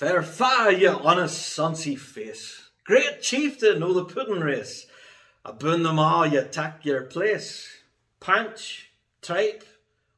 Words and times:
Fair 0.00 0.22
fa, 0.22 0.74
ye 0.74 0.86
honest 0.86 1.54
sonsy 1.54 1.94
face, 1.94 2.70
great 2.84 3.20
chieftain 3.20 3.82
o' 3.82 3.92
the 3.92 4.06
puddin' 4.06 4.42
race, 4.42 4.86
aboon 5.44 5.82
them 5.82 5.98
all 5.98 6.26
ye 6.26 6.42
tak 6.42 6.86
your 6.86 7.02
place. 7.02 7.68
Panch, 8.18 8.86
tripe, 9.20 9.62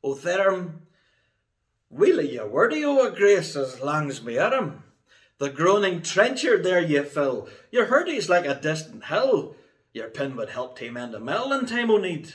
o 0.05 0.15
therm, 0.15 0.83
Wheelie 1.93 2.31
ye 2.31 2.41
wordy 2.45 2.85
o 2.85 3.05
a 3.05 3.11
grace 3.11 3.57
as 3.57 3.81
lang's 3.81 4.23
me 4.23 4.39
arm. 4.39 4.85
The 5.39 5.51
groaning 5.51 6.01
trencher 6.01 6.63
there 6.63 6.81
ye 6.81 7.03
fill, 7.03 7.49
your 7.73 7.87
hurdy's 7.87 8.29
like 8.29 8.47
a 8.47 8.55
distant 8.55 9.07
hill, 9.07 9.57
your 9.93 10.11
pin 10.11 10.37
would 10.37 10.51
help 10.51 10.79
tame 10.79 10.97
end 10.97 11.17
a 11.17 11.19
mill 11.19 11.53
in 11.53 11.67
time 11.67 11.91
o' 11.91 11.97
need. 11.97 12.35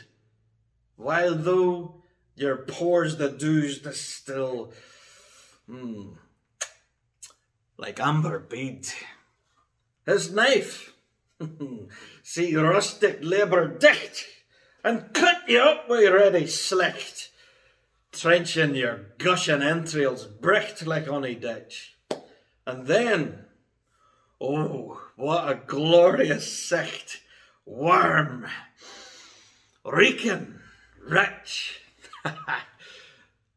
While 0.97 1.35
though 1.35 2.03
your 2.35 2.57
pores 2.57 3.15
the 3.15 3.29
dews 3.29 3.79
distill, 3.79 4.73
hmm, 5.65 6.09
like 7.77 7.99
amber 7.99 8.39
bead. 8.39 8.87
His 10.05 10.31
knife, 10.31 10.93
see 12.23 12.55
rustic 12.55 13.19
labour 13.21 13.67
dicht, 13.67 14.25
and 14.83 15.13
cut 15.13 15.47
you 15.47 15.59
up 15.59 15.89
wi' 15.89 16.07
ready 16.07 16.45
slicht, 16.45 17.29
trenching 18.11 18.75
your 18.75 19.07
gushing 19.17 19.61
entrails 19.61 20.25
bricht 20.25 20.85
like 20.87 21.07
ony 21.07 21.35
ditch. 21.35 21.97
And 22.65 22.87
then, 22.87 23.45
oh, 24.41 25.01
what 25.15 25.49
a 25.49 25.55
glorious 25.55 26.67
sight! 26.67 27.21
Worm, 27.65 28.47
reeking, 29.83 30.59
rich. 31.05 31.81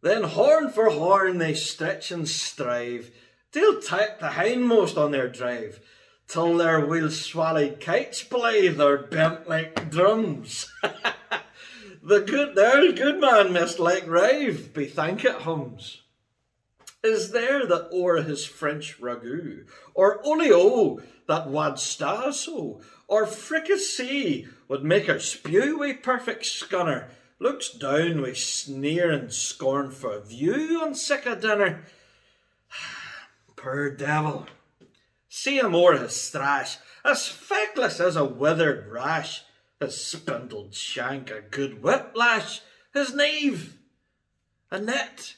then 0.02 0.24
horn 0.24 0.70
for 0.70 0.90
horn 0.90 1.38
they 1.38 1.54
stretch 1.54 2.10
and 2.10 2.28
strive, 2.28 3.10
till 3.52 3.80
take 3.80 4.18
the 4.20 4.30
hindmost 4.30 4.96
on 4.96 5.10
their 5.10 5.28
drive, 5.28 5.80
till 6.28 6.56
their 6.56 6.84
wheel 6.84 7.08
swallied 7.08 7.80
kites 7.80 8.22
blithe 8.22 8.80
or 8.80 8.96
bent 8.98 9.48
like 9.48 9.90
drums. 9.90 10.70
the 12.02 12.20
good, 12.20 12.54
the 12.54 12.76
old 12.76 12.96
good 12.96 13.20
man 13.20 13.52
must 13.52 13.78
like 13.78 14.06
rave, 14.06 14.72
be 14.72 14.86
thank 14.86 15.24
it 15.24 15.42
hums. 15.42 16.02
Is 17.02 17.32
there 17.32 17.66
that 17.66 17.88
o'er 17.92 18.22
his 18.22 18.44
French 18.44 19.00
ragout, 19.00 19.66
or 19.94 20.20
olio 20.24 20.98
that 21.26 21.48
wad 21.48 21.78
sta 21.78 22.30
so, 22.30 22.82
or 23.08 23.26
fricassee 23.26 24.46
would 24.68 24.84
make 24.84 25.06
her 25.06 25.18
spew 25.18 25.78
wi' 25.78 25.94
perfect 25.94 26.44
scunner, 26.44 27.08
looks 27.38 27.70
down 27.70 28.20
wi' 28.20 28.34
sneer 28.34 29.10
and 29.10 29.32
scorn 29.32 29.90
for 29.90 30.20
view 30.20 30.80
on 30.82 30.94
sic 30.94 31.24
a 31.24 31.34
dinner. 31.34 31.84
Poor 33.62 33.90
devil, 33.90 34.46
see 35.28 35.58
him 35.58 35.74
o'er 35.74 35.98
his 35.98 36.12
strash, 36.12 36.78
as 37.04 37.28
feckless 37.28 38.00
as 38.00 38.16
a 38.16 38.24
withered 38.24 38.86
rash, 38.86 39.42
his 39.78 40.02
spindled 40.02 40.74
shank 40.74 41.30
a 41.30 41.42
good 41.42 41.82
whiplash, 41.82 42.62
his 42.94 43.14
knave. 43.14 43.76
A 44.70 44.80
net 44.80 45.34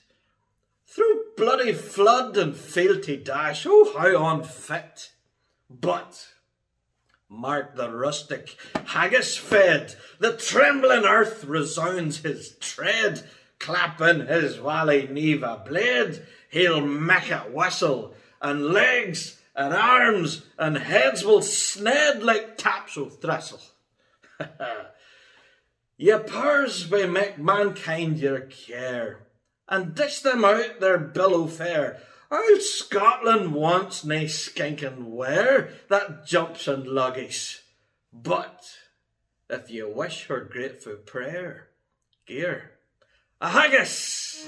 through 0.86 1.24
bloody 1.36 1.72
flood 1.72 2.36
and 2.36 2.56
fealty 2.56 3.16
dash, 3.16 3.66
oh 3.68 3.92
how 3.98 4.24
unfit! 4.36 5.10
But 5.68 6.28
mark 7.28 7.74
the 7.74 7.90
rustic 7.90 8.56
haggis 8.86 9.36
fed, 9.36 9.96
the 10.20 10.36
trembling 10.36 11.04
earth 11.04 11.44
resounds 11.44 12.18
his 12.18 12.54
tread, 12.60 13.28
clapping 13.58 14.26
his 14.28 14.60
wally 14.60 15.08
neva 15.08 15.64
blade, 15.66 16.24
he'll 16.52 16.86
make 16.86 17.30
it 17.30 17.52
whistle, 17.52 18.14
and 18.40 18.66
legs 18.66 19.40
and 19.56 19.74
arms 19.74 20.46
and 20.58 20.78
heads 20.78 21.24
will 21.24 21.40
sned 21.40 22.22
like 22.22 22.56
taps 22.56 22.96
o' 22.96 23.08
thistle. 23.08 23.60
Ye 25.96 26.16
powers 26.18 26.90
we 26.90 27.06
make 27.06 27.38
mankind 27.38 28.18
your 28.18 28.40
care 28.40 29.26
and 29.68 29.94
dish 29.94 30.20
them 30.20 30.44
out 30.44 30.80
their 30.80 30.98
billow 30.98 31.46
fare. 31.46 32.00
Old 32.30 32.62
Scotland 32.62 33.54
wants 33.54 34.04
nae 34.04 34.24
skinking 34.24 35.04
ware 35.04 35.70
that 35.88 36.26
jumps 36.26 36.66
and 36.66 36.86
luggies. 36.86 37.60
But 38.12 38.64
if 39.48 39.70
you 39.70 39.88
wish 39.88 40.26
her 40.26 40.40
grateful 40.40 40.96
prayer, 40.96 41.68
gear 42.26 42.72
a 43.40 43.48
haggis. 43.48 44.46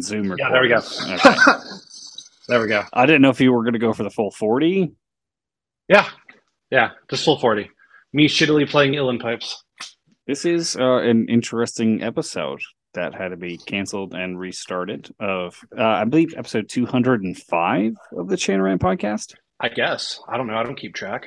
On 0.00 0.02
Zoom 0.02 0.30
recordings. 0.30 0.40
Yeah, 0.40 0.52
there 0.52 0.62
we 0.62 0.68
go. 0.68 0.80
Okay. 1.14 1.60
There 2.48 2.60
we 2.60 2.66
go. 2.66 2.82
I 2.92 3.06
didn't 3.06 3.22
know 3.22 3.30
if 3.30 3.40
you 3.40 3.52
were 3.52 3.62
going 3.62 3.74
to 3.74 3.78
go 3.78 3.92
for 3.92 4.02
the 4.02 4.10
full 4.10 4.32
40. 4.32 4.90
Yeah, 5.88 6.08
yeah, 6.68 6.90
just 7.08 7.24
full 7.24 7.38
forty. 7.38 7.70
Me 8.12 8.26
shittily 8.26 8.68
playing 8.68 8.92
Uilleann 8.92 9.22
pipes. 9.22 9.62
This 10.26 10.44
is 10.44 10.76
uh, 10.76 10.96
an 10.96 11.28
interesting 11.28 12.02
episode 12.02 12.60
that 12.94 13.14
had 13.14 13.28
to 13.28 13.36
be 13.36 13.56
canceled 13.56 14.14
and 14.14 14.36
restarted. 14.36 15.14
Of 15.20 15.60
uh, 15.78 15.82
I 15.84 16.04
believe 16.06 16.34
episode 16.36 16.68
205 16.68 17.92
of 18.18 18.28
the 18.28 18.36
Chain 18.36 18.60
Rant 18.60 18.82
podcast. 18.82 19.34
I 19.60 19.68
guess 19.68 20.20
I 20.28 20.36
don't 20.36 20.48
know. 20.48 20.56
I 20.56 20.64
don't 20.64 20.78
keep 20.78 20.96
track. 20.96 21.26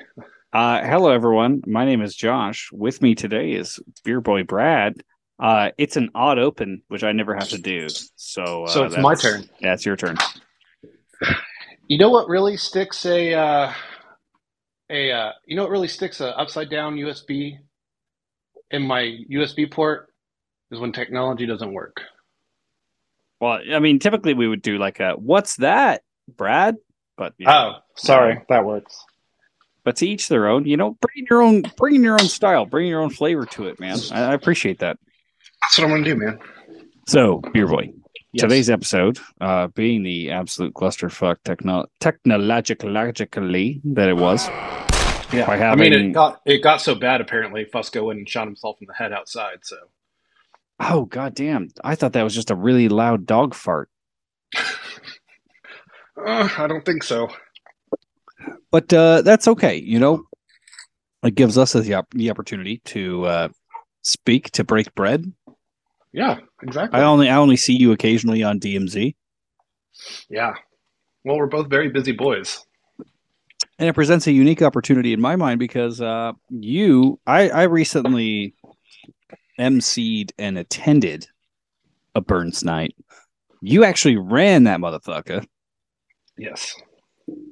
Uh, 0.52 0.82
hello, 0.82 1.10
everyone. 1.12 1.62
My 1.66 1.86
name 1.86 2.02
is 2.02 2.16
Josh. 2.16 2.70
With 2.74 3.02
me 3.02 3.16
today 3.16 3.52
is 3.52 3.80
Beer 4.04 4.20
Boy 4.20 4.44
Brad. 4.44 4.96
Uh, 5.44 5.72
it's 5.78 5.98
an 5.98 6.10
odd 6.16 6.40
open, 6.40 6.82
which 6.88 7.04
I 7.04 7.12
never 7.12 7.36
have 7.36 7.50
to 7.50 7.58
do. 7.58 7.90
So, 8.16 8.64
uh, 8.64 8.68
So 8.68 8.86
it's 8.86 8.98
my 8.98 9.14
turn. 9.14 9.50
Yeah, 9.60 9.74
it's 9.74 9.86
your 9.86 9.98
turn. 9.98 10.16
You 11.90 11.98
know 11.98 12.10
what 12.10 12.30
really 12.30 12.56
sticks 12.56 13.06
a 13.06 13.34
uh, 13.34 13.74
a 14.90 15.12
uh, 15.12 15.32
you 15.46 15.58
know 15.58 15.64
what 15.64 15.72
really 15.72 15.90
sticks 15.90 16.22
a 16.22 16.38
upside 16.40 16.70
down 16.70 16.96
USB 16.96 17.58
in 18.72 18.88
my 18.88 19.18
USB 19.30 19.70
port 19.70 20.08
is 20.72 20.80
when 20.80 20.94
technology 20.94 21.46
doesn't 21.46 21.74
work. 21.74 22.02
Well, 23.42 23.60
I 23.74 23.80
mean, 23.80 24.00
typically 24.00 24.34
we 24.34 24.48
would 24.48 24.62
do 24.62 24.78
like 24.78 25.02
a 25.02 25.12
"What's 25.12 25.58
that, 25.58 26.04
Brad?" 26.38 26.78
But 27.18 27.34
yeah. 27.38 27.54
Oh, 27.54 27.72
sorry, 27.98 28.42
that 28.48 28.64
works. 28.64 29.04
but 29.84 29.98
to 29.98 30.08
each 30.08 30.30
their 30.30 30.48
own. 30.48 30.66
You 30.66 30.78
know, 30.78 30.98
bring 31.02 31.28
your 31.30 31.42
own, 31.42 31.64
bring 31.76 32.02
your 32.02 32.14
own 32.14 32.30
style, 32.30 32.66
bring 32.66 32.88
your 32.88 33.02
own 33.02 33.10
flavor 33.10 33.46
to 33.48 33.68
it, 33.68 33.82
man. 33.82 33.98
I, 34.14 34.32
I 34.32 34.34
appreciate 34.34 34.80
that. 34.80 34.98
That's 35.64 35.78
what 35.78 35.86
I'm 35.86 35.90
gonna 35.92 36.04
do, 36.04 36.16
man. 36.16 36.40
So, 37.08 37.42
beer 37.54 37.68
boy, 37.68 37.94
Yes. 38.34 38.42
today's 38.44 38.70
episode, 38.70 39.20
uh, 39.42 39.68
being 39.68 40.04
the 40.04 40.32
absolute 40.32 40.74
clusterfuck 40.74 41.38
techno- 41.46 41.86
technologically 42.00 43.82
that 43.84 44.10
it 44.10 44.18
was, 44.18 44.48
Yeah, 45.34 45.46
by 45.48 45.58
I 45.60 45.76
mean, 45.76 45.94
it 45.94 46.12
got 46.14 46.42
it 46.46 46.60
got 46.62 46.82
so 46.82 46.94
bad. 46.96 47.20
Apparently, 47.22 47.66
Fusco 47.66 48.06
went 48.06 48.20
and 48.20 48.30
shot 48.30 48.46
himself 48.48 48.78
in 48.82 48.88
the 48.88 48.94
head 48.94 49.12
outside. 49.12 49.60
So 49.64 49.78
oh 50.80 51.06
goddamn, 51.06 51.70
I 51.84 51.96
thought 51.96 52.14
that 52.14 52.24
was 52.24 52.36
just 52.36 52.52
a 52.52 52.56
really 52.56 52.88
loud 52.90 53.26
dog 53.26 53.54
fart. 53.56 53.90
uh, 54.56 56.50
I 56.58 56.68
don't 56.68 56.86
think 56.86 57.04
so. 57.04 57.30
But 58.72 58.92
uh, 58.94 59.22
that's 59.24 59.48
okay. 59.48 59.78
You 59.78 60.00
know, 60.00 60.24
it 61.24 61.36
gives 61.36 61.58
us 61.58 61.74
the, 61.74 61.94
op- 61.96 62.12
the 62.14 62.30
opportunity 62.30 62.82
to 62.86 63.26
uh, 63.26 63.50
speak 64.02 64.52
to 64.52 64.64
break 64.64 64.94
bread. 64.96 65.32
Yeah, 66.14 66.38
exactly. 66.62 67.00
I 67.00 67.04
only 67.04 67.30
I 67.30 67.36
only 67.38 67.58
see 67.58 67.74
you 67.76 67.92
occasionally 67.92 68.44
on 68.44 68.60
DMZ. 68.60 69.16
Yeah. 70.30 70.54
Well, 71.26 71.38
we're 71.38 71.48
both 71.48 71.70
very 71.70 71.90
busy 71.90 72.12
boys. 72.12 72.64
and 73.80 73.90
it 73.90 73.94
presents 73.94 74.28
a 74.28 74.32
unique 74.32 74.62
opportunity 74.62 75.14
in 75.14 75.22
my 75.22 75.36
mind 75.36 75.60
because 75.60 76.02
uh, 76.02 76.34
you, 76.50 77.20
I, 77.26 77.50
I 77.50 77.64
recently 77.64 78.54
emceed 79.60 80.32
and 80.38 80.58
attended 80.58 81.28
a 82.16 82.22
Burns 82.22 82.64
night. 82.64 82.96
You 83.62 83.84
actually 83.84 84.18
ran 84.18 84.66
that 84.66 84.80
motherfucker. 84.80 85.46
Yes. 86.38 86.76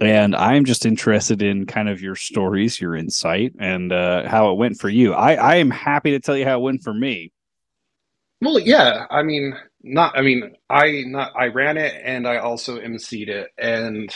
and 0.01 0.35
I'm 0.35 0.65
just 0.65 0.85
interested 0.85 1.41
in 1.41 1.65
kind 1.65 1.87
of 1.87 2.01
your 2.01 2.15
stories, 2.15 2.81
your 2.81 2.95
insight, 2.95 3.53
and 3.59 3.91
uh, 3.93 4.27
how 4.27 4.51
it 4.51 4.57
went 4.57 4.79
for 4.79 4.89
you. 4.89 5.13
I, 5.13 5.35
I 5.35 5.55
am 5.55 5.69
happy 5.71 6.11
to 6.11 6.19
tell 6.19 6.35
you 6.35 6.45
how 6.45 6.59
it 6.59 6.63
went 6.63 6.83
for 6.83 6.93
me. 6.93 7.31
Well, 8.41 8.59
yeah, 8.59 9.05
I 9.09 9.21
mean, 9.23 9.55
not, 9.83 10.17
I 10.17 10.21
mean, 10.21 10.55
I 10.69 11.03
not, 11.05 11.33
I 11.35 11.47
ran 11.47 11.77
it 11.77 11.99
and 12.03 12.27
I 12.27 12.37
also 12.37 12.79
emceed 12.79 13.27
it, 13.29 13.49
and 13.57 14.13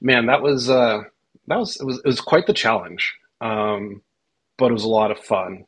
man, 0.00 0.26
that 0.26 0.42
was, 0.42 0.68
uh, 0.68 1.00
that 1.46 1.58
was, 1.58 1.80
it 1.80 1.84
was, 1.84 1.98
it 1.98 2.06
was 2.06 2.20
quite 2.20 2.46
the 2.46 2.52
challenge. 2.52 3.14
Um, 3.40 4.02
but 4.58 4.70
it 4.70 4.74
was 4.74 4.84
a 4.84 4.88
lot 4.88 5.10
of 5.12 5.18
fun. 5.20 5.64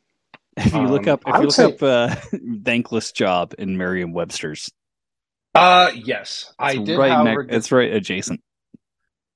If 0.57 0.73
you 0.75 0.83
look 0.89 1.07
Um, 1.07 1.15
up, 1.15 1.23
if 1.27 1.35
you 1.37 1.43
look 1.43 1.53
say- 1.53 1.65
up, 1.65 1.83
uh, 1.83 2.17
thankless 2.65 3.13
job 3.13 3.55
in 3.59 3.79
Merriam-Webster's, 3.79 4.71
Uh, 5.55 5.91
yes, 5.95 6.53
I 6.59 6.73
it's 6.73 6.81
did. 6.83 6.99
right, 6.99 7.11
however, 7.13 7.45
get, 7.45 7.57
it's 7.57 7.73
right 7.73 7.93
adjacent. 7.93 8.41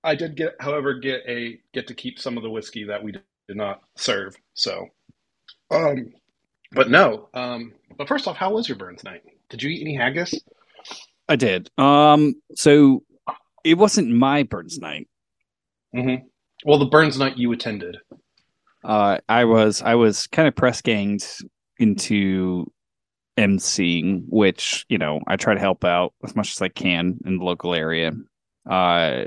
I 0.03 0.17
did 0.17 0.37
get, 0.37 0.55
however, 0.61 0.95
get 0.99 1.23
a 1.27 1.59
get 1.73 1.87
to 1.87 1.95
keep 1.95 2.19
some 2.19 2.37
of 2.37 2.43
the 2.43 2.51
whiskey 2.51 2.85
that 2.85 3.03
we 3.03 3.13
did 3.13 3.23
not 3.51 3.81
serve. 3.97 4.37
So, 4.53 4.89
um, 5.71 6.13
but 6.75 6.91
no. 6.91 7.29
Um, 7.35 7.73
but 7.97 8.09
first 8.09 8.27
off, 8.27 8.37
how 8.37 8.53
was 8.53 8.69
your 8.69 8.77
Burns 8.79 9.05
night? 9.05 9.23
Did 9.49 9.63
you 9.63 9.71
eat 9.71 9.83
any 9.83 9.95
haggis? 9.95 10.35
I 11.29 11.37
did. 11.37 11.71
Um, 11.79 12.35
so 12.55 13.03
it 13.65 13.75
wasn't 13.75 14.11
my 14.11 14.43
Burns 14.43 14.79
night. 14.79 15.09
Mm-hmm. 15.95 16.27
Well, 16.65 16.79
the 16.79 16.87
Burns 16.87 17.19
night 17.19 17.37
you 17.37 17.53
attended. 17.53 17.97
Uh, 18.83 19.19
I 19.29 19.45
was 19.45 19.81
I 19.81 19.95
was 19.95 20.27
kind 20.27 20.47
of 20.47 20.55
press 20.55 20.83
ganged 20.83 21.27
into 21.79 22.71
emceeing, 23.39 24.25
which 24.29 24.85
you 24.89 24.99
know 24.99 25.21
I 25.27 25.37
try 25.37 25.55
to 25.55 25.61
help 25.61 25.85
out 25.85 26.13
as 26.23 26.37
much 26.37 26.53
as 26.53 26.63
I 26.63 26.69
can 26.69 27.19
in 27.25 27.39
the 27.39 27.45
local 27.45 27.75
area. 27.75 28.13
Uh, 28.69 29.25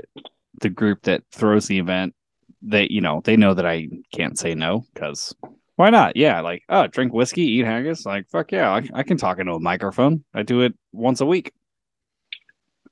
the 0.60 0.68
group 0.68 1.02
that 1.02 1.22
throws 1.32 1.66
the 1.66 1.78
event, 1.78 2.14
they 2.62 2.86
you 2.88 3.00
know 3.00 3.20
they 3.24 3.36
know 3.36 3.54
that 3.54 3.66
I 3.66 3.88
can't 4.12 4.38
say 4.38 4.54
no 4.54 4.84
because 4.94 5.34
why 5.78 5.90
not? 5.90 6.16
Yeah, 6.16 6.40
like 6.40 6.64
oh, 6.68 6.88
drink 6.88 7.12
whiskey, 7.12 7.42
eat 7.42 7.64
haggis, 7.64 8.04
like 8.04 8.28
fuck 8.28 8.50
yeah, 8.50 8.68
I, 8.68 8.88
I 8.94 9.02
can 9.04 9.16
talk 9.16 9.38
into 9.38 9.52
a 9.52 9.60
microphone. 9.60 10.24
I 10.34 10.42
do 10.42 10.62
it 10.62 10.74
once 10.92 11.20
a 11.20 11.26
week. 11.26 11.52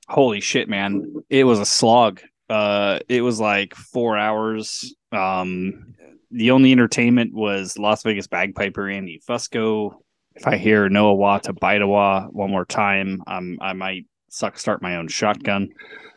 Holy 0.07 0.39
shit, 0.39 0.69
man! 0.69 1.15
It 1.29 1.43
was 1.43 1.59
a 1.59 1.65
slog. 1.65 2.21
Uh, 2.49 2.99
it 3.09 3.23
was 3.23 3.41
like 3.41 3.75
four 3.75 4.17
hours. 4.17 4.95
Um, 5.11 5.95
the 6.31 6.51
only 6.51 6.71
entertainment 6.71 7.33
was 7.33 7.77
Las 7.77 8.03
Vegas 8.03 8.27
bagpiper 8.27 8.89
Andy 8.89 9.21
Fusco. 9.27 9.91
If 10.35 10.47
I 10.47 10.55
hear 10.55 10.87
Noah 10.87 11.15
Wah 11.15 11.39
to 11.39 11.53
Bidawa 11.53 12.31
one 12.31 12.51
more 12.51 12.63
time, 12.63 13.21
um, 13.27 13.57
I 13.59 13.73
might 13.73 14.05
suck 14.29 14.57
start 14.57 14.81
my 14.81 14.95
own 14.95 15.09
shotgun. 15.09 15.69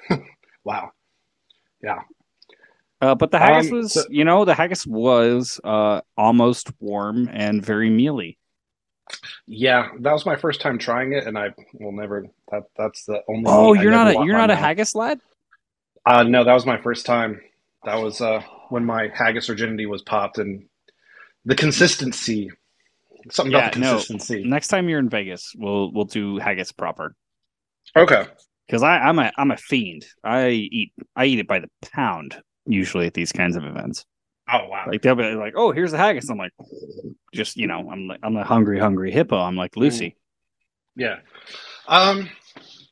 Wow. 0.62 0.90
Uh, 3.00 3.14
but 3.14 3.30
the 3.30 3.38
haggis 3.38 3.70
Um, 3.70 3.78
was, 3.78 3.92
so- 3.94 4.04
you 4.10 4.24
know, 4.24 4.44
the 4.44 4.54
haggis 4.54 4.86
was 4.86 5.58
uh, 5.64 6.00
almost 6.16 6.70
warm 6.80 7.28
and 7.32 7.64
very 7.64 7.90
mealy. 7.90 8.38
Yeah, 9.46 9.88
that 10.00 10.12
was 10.12 10.24
my 10.24 10.36
first 10.36 10.60
time 10.60 10.78
trying 10.78 11.12
it, 11.12 11.26
and 11.26 11.36
I 11.36 11.52
will 11.74 11.92
never. 11.92 12.26
That 12.52 12.64
that's 12.76 13.04
the 13.06 13.22
only. 13.28 13.44
Oh, 13.46 13.72
you're 13.72 13.90
not 13.90 14.06
a 14.06 14.12
you're 14.24 14.36
not 14.36 14.50
a 14.50 14.56
haggis 14.56 14.94
lad. 14.94 15.18
Uh, 16.06 16.22
no, 16.22 16.44
that 16.44 16.54
was 16.54 16.64
my 16.64 16.80
first 16.80 17.06
time. 17.06 17.40
That 17.84 17.96
was 17.96 18.20
uh, 18.20 18.42
when 18.68 18.84
my 18.84 19.08
haggis 19.12 19.48
virginity 19.48 19.86
was 19.86 20.02
popped, 20.02 20.38
and 20.38 20.66
the 21.44 21.56
consistency, 21.56 22.50
something 23.32 23.52
about 23.52 23.72
the 23.72 23.80
Yeah, 23.80 23.84
no. 23.84 23.90
consistency. 23.94 24.44
Next 24.44 24.68
time 24.68 24.88
you're 24.88 25.00
in 25.00 25.08
Vegas, 25.08 25.54
we'll 25.56 25.90
we'll 25.92 26.04
do 26.04 26.38
haggis 26.38 26.70
proper. 26.70 27.16
Okay. 27.96 28.26
Because 28.66 28.84
I'm 28.84 29.18
a 29.18 29.32
I'm 29.36 29.50
a 29.50 29.56
fiend. 29.56 30.04
I 30.22 30.50
eat 30.50 30.92
I 31.16 31.24
eat 31.24 31.40
it 31.40 31.48
by 31.48 31.58
the 31.58 31.68
pound 31.92 32.40
usually 32.72 33.06
at 33.06 33.14
these 33.14 33.32
kinds 33.32 33.56
of 33.56 33.64
events. 33.64 34.04
Oh 34.52 34.66
wow. 34.68 34.84
Like 34.88 35.02
they'll 35.02 35.14
be 35.14 35.22
like, 35.34 35.54
"Oh, 35.56 35.70
here's 35.72 35.92
the 35.92 35.98
haggis." 35.98 36.28
I'm 36.28 36.38
like, 36.38 36.52
just 37.32 37.56
you 37.56 37.66
know, 37.66 37.88
I'm 37.90 38.08
like 38.08 38.20
I'm 38.22 38.36
a 38.36 38.44
hungry, 38.44 38.78
hungry 38.80 39.12
hippo. 39.12 39.36
I'm 39.36 39.56
like 39.56 39.76
Lucy. 39.76 40.16
Yeah. 40.96 41.16
Um. 41.86 42.28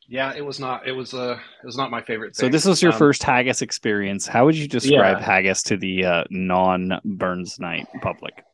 Yeah, 0.07 0.33
it 0.35 0.45
was 0.45 0.61
not. 0.61 0.87
It 0.87 0.93
was 0.93 1.15
uh. 1.15 1.37
It 1.63 1.67
was 1.67 1.77
not 1.77 1.91
my 1.91 2.01
favorite 2.03 2.37
So 2.37 2.49
this 2.49 2.65
was 2.65 2.81
your 2.81 2.93
Um, 2.93 2.99
first 2.99 3.23
haggis 3.23 3.61
experience. 3.61 4.27
How 4.27 4.45
would 4.45 4.57
you 4.57 4.69
describe 4.69 5.19
Yeah. 5.19 5.25
haggis 5.25 5.63
to 5.65 5.77
the 5.77 6.05
uh, 6.05 6.25
non 6.31 7.01
Burns 7.05 7.59
night 7.59 7.87
public? 8.03 8.45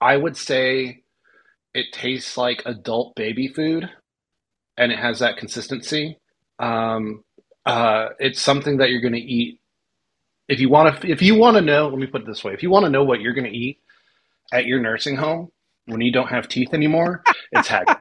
I 0.00 0.16
would 0.16 0.36
say 0.36 1.02
it 1.72 1.86
tastes 1.92 2.36
like 2.36 2.62
adult 2.66 3.14
baby 3.14 3.48
food, 3.48 3.88
and 4.76 4.90
it 4.92 4.98
has 4.98 5.20
that 5.20 5.36
consistency. 5.36 6.18
Um. 6.58 7.22
Uh. 7.64 8.08
It's 8.18 8.42
something 8.42 8.78
that 8.78 8.90
you're 8.90 9.00
going 9.00 9.14
to 9.14 9.20
eat 9.20 9.60
if 10.48 10.60
you 10.60 10.68
want 10.68 11.00
to. 11.00 11.10
If 11.10 11.22
you 11.22 11.36
want 11.36 11.56
to 11.56 11.62
know, 11.62 11.88
let 11.88 11.98
me 11.98 12.06
put 12.06 12.22
it 12.22 12.26
this 12.26 12.44
way: 12.44 12.52
if 12.54 12.62
you 12.62 12.70
want 12.70 12.84
to 12.84 12.90
know 12.90 13.04
what 13.04 13.20
you're 13.20 13.34
going 13.34 13.50
to 13.50 13.56
eat 13.56 13.80
at 14.52 14.66
your 14.66 14.80
nursing 14.80 15.16
home 15.16 15.50
when 15.86 16.00
you 16.00 16.12
don't 16.12 16.28
have 16.28 16.48
teeth 16.48 16.74
anymore, 16.74 17.22
it's 17.52 17.68
haggis. 17.68 17.96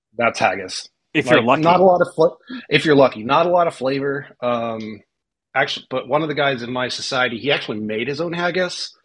That's 0.18 0.38
haggis. 0.38 0.88
If 1.14 1.30
you're 1.30 1.42
lucky, 1.42 1.62
not 1.62 1.80
a 1.80 1.84
lot 1.84 2.00
of 2.02 2.14
fla- 2.14 2.36
if 2.68 2.84
you're 2.84 2.96
lucky, 2.96 3.24
not 3.24 3.46
a 3.46 3.50
lot 3.50 3.66
of 3.68 3.74
flavor. 3.74 4.28
Um, 4.40 5.00
actually, 5.54 5.86
but 5.90 6.08
one 6.08 6.22
of 6.22 6.28
the 6.28 6.34
guys 6.34 6.62
in 6.62 6.72
my 6.72 6.88
society, 6.88 7.38
he 7.38 7.52
actually 7.52 7.80
made 7.80 8.08
his 8.08 8.20
own 8.20 8.32
haggis, 8.32 8.96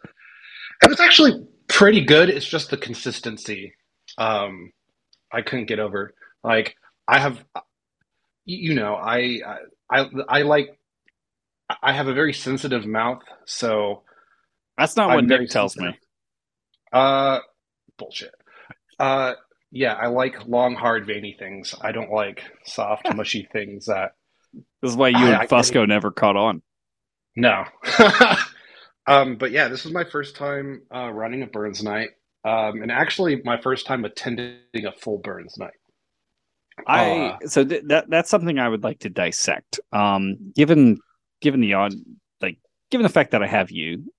and 0.82 0.92
it's 0.92 1.00
actually 1.00 1.46
pretty 1.68 2.04
good. 2.04 2.30
It's 2.30 2.46
just 2.46 2.70
the 2.70 2.76
consistency. 2.76 3.74
Um, 4.18 4.72
I 5.32 5.42
couldn't 5.42 5.66
get 5.66 5.78
over. 5.80 6.14
Like 6.44 6.76
I 7.08 7.20
have, 7.20 7.44
you 8.44 8.74
know, 8.74 8.94
I 8.96 9.40
I 9.90 10.06
I 10.28 10.42
like. 10.42 10.79
I 11.82 11.92
have 11.92 12.08
a 12.08 12.14
very 12.14 12.32
sensitive 12.32 12.86
mouth, 12.86 13.22
so 13.46 14.02
that's 14.78 14.96
not 14.96 15.10
I'm 15.10 15.16
what 15.16 15.24
Nick 15.26 15.48
tells 15.50 15.76
me. 15.76 15.98
uh, 16.92 17.38
bullshit. 17.98 18.32
Uh, 18.98 19.34
yeah, 19.70 19.94
I 19.94 20.08
like 20.08 20.46
long, 20.48 20.74
hard, 20.74 21.06
veiny 21.06 21.36
things. 21.38 21.74
I 21.80 21.92
don't 21.92 22.10
like 22.10 22.42
soft, 22.64 23.06
mushy 23.14 23.48
things 23.52 23.86
that 23.86 24.12
This 24.82 24.90
is 24.92 24.96
why 24.96 25.08
you 25.08 25.16
I- 25.18 25.26
and 25.26 25.36
I- 25.36 25.46
Fusco 25.46 25.86
never 25.86 26.10
caught 26.10 26.36
on. 26.36 26.62
No. 27.36 27.64
um, 29.06 29.36
but 29.36 29.50
yeah, 29.52 29.68
this 29.68 29.84
was 29.84 29.92
my 29.92 30.04
first 30.04 30.34
time 30.36 30.82
uh, 30.94 31.10
running 31.10 31.42
a 31.42 31.46
Burns 31.46 31.82
night, 31.82 32.10
um, 32.44 32.82
and 32.82 32.90
actually 32.90 33.40
my 33.44 33.60
first 33.60 33.86
time 33.86 34.04
attending 34.04 34.58
a 34.84 34.92
full 34.92 35.18
Burns 35.18 35.56
night. 35.56 35.70
I 36.86 37.36
so 37.46 37.64
th- 37.64 37.84
that 37.88 38.08
that's 38.08 38.30
something 38.30 38.58
I 38.58 38.68
would 38.68 38.82
like 38.82 39.00
to 39.00 39.10
dissect. 39.10 39.80
Um, 39.92 40.52
given 40.56 40.98
given 41.40 41.60
the 41.60 41.74
odd 41.74 41.92
like 42.40 42.58
given 42.90 43.02
the 43.02 43.08
fact 43.08 43.32
that 43.32 43.42
I 43.42 43.46
have 43.46 43.70
you 43.70 44.12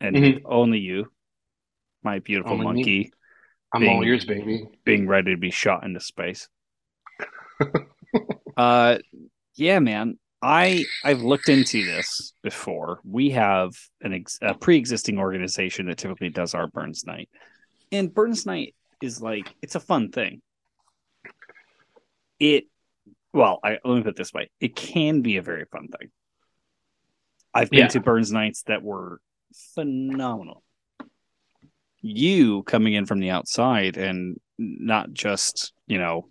and 0.00 0.16
Mhm. 0.16 0.42
only 0.44 0.78
you, 0.78 1.10
my 2.02 2.18
beautiful 2.20 2.52
Only 2.52 2.66
me. 2.66 2.72
monkey, 2.72 3.12
I'm 3.72 3.80
Being- 3.82 3.96
all 3.96 4.04
yours, 4.04 4.24
baby. 4.24 4.66
being 4.84 5.06
ready 5.06 5.32
to 5.32 5.36
be 5.36 5.50
shot 5.50 5.84
into 5.84 6.00
space. 6.00 6.48
uh, 8.56 8.98
yeah, 9.54 9.78
man. 9.78 10.18
I 10.42 10.84
I've 11.02 11.22
looked 11.22 11.48
into 11.48 11.84
this 11.84 12.32
before. 12.42 13.00
We 13.04 13.30
have 13.30 13.72
an 14.02 14.12
ex- 14.12 14.38
a 14.42 14.54
pre-existing 14.54 15.18
organization 15.18 15.86
that 15.86 15.96
typically 15.96 16.28
does 16.28 16.54
our 16.54 16.66
Burns 16.68 17.04
night, 17.06 17.30
and 17.90 18.12
Burns 18.12 18.44
night 18.44 18.74
is 19.00 19.20
like 19.22 19.52
it's 19.62 19.74
a 19.76 19.80
fun 19.80 20.10
thing. 20.12 20.42
It 22.38 22.66
well, 23.32 23.60
I 23.64 23.78
let 23.82 23.96
me 23.96 24.02
put 24.02 24.10
it 24.10 24.16
this 24.16 24.32
way: 24.34 24.50
it 24.60 24.76
can 24.76 25.22
be 25.22 25.38
a 25.38 25.42
very 25.42 25.64
fun 25.64 25.88
thing. 25.88 26.10
I've 27.56 27.70
been 27.70 27.80
Yeah. 27.80 27.88
to 27.88 28.00
Burns 28.00 28.32
nights 28.32 28.62
that 28.64 28.82
were 28.82 29.20
phenomenal. 29.74 30.62
You 32.02 32.62
coming 32.62 32.92
in 32.94 33.06
from 33.06 33.20
the 33.20 33.30
outside 33.30 33.96
and 33.96 34.38
not 34.58 35.12
just 35.12 35.72
you 35.86 35.98
know 35.98 36.28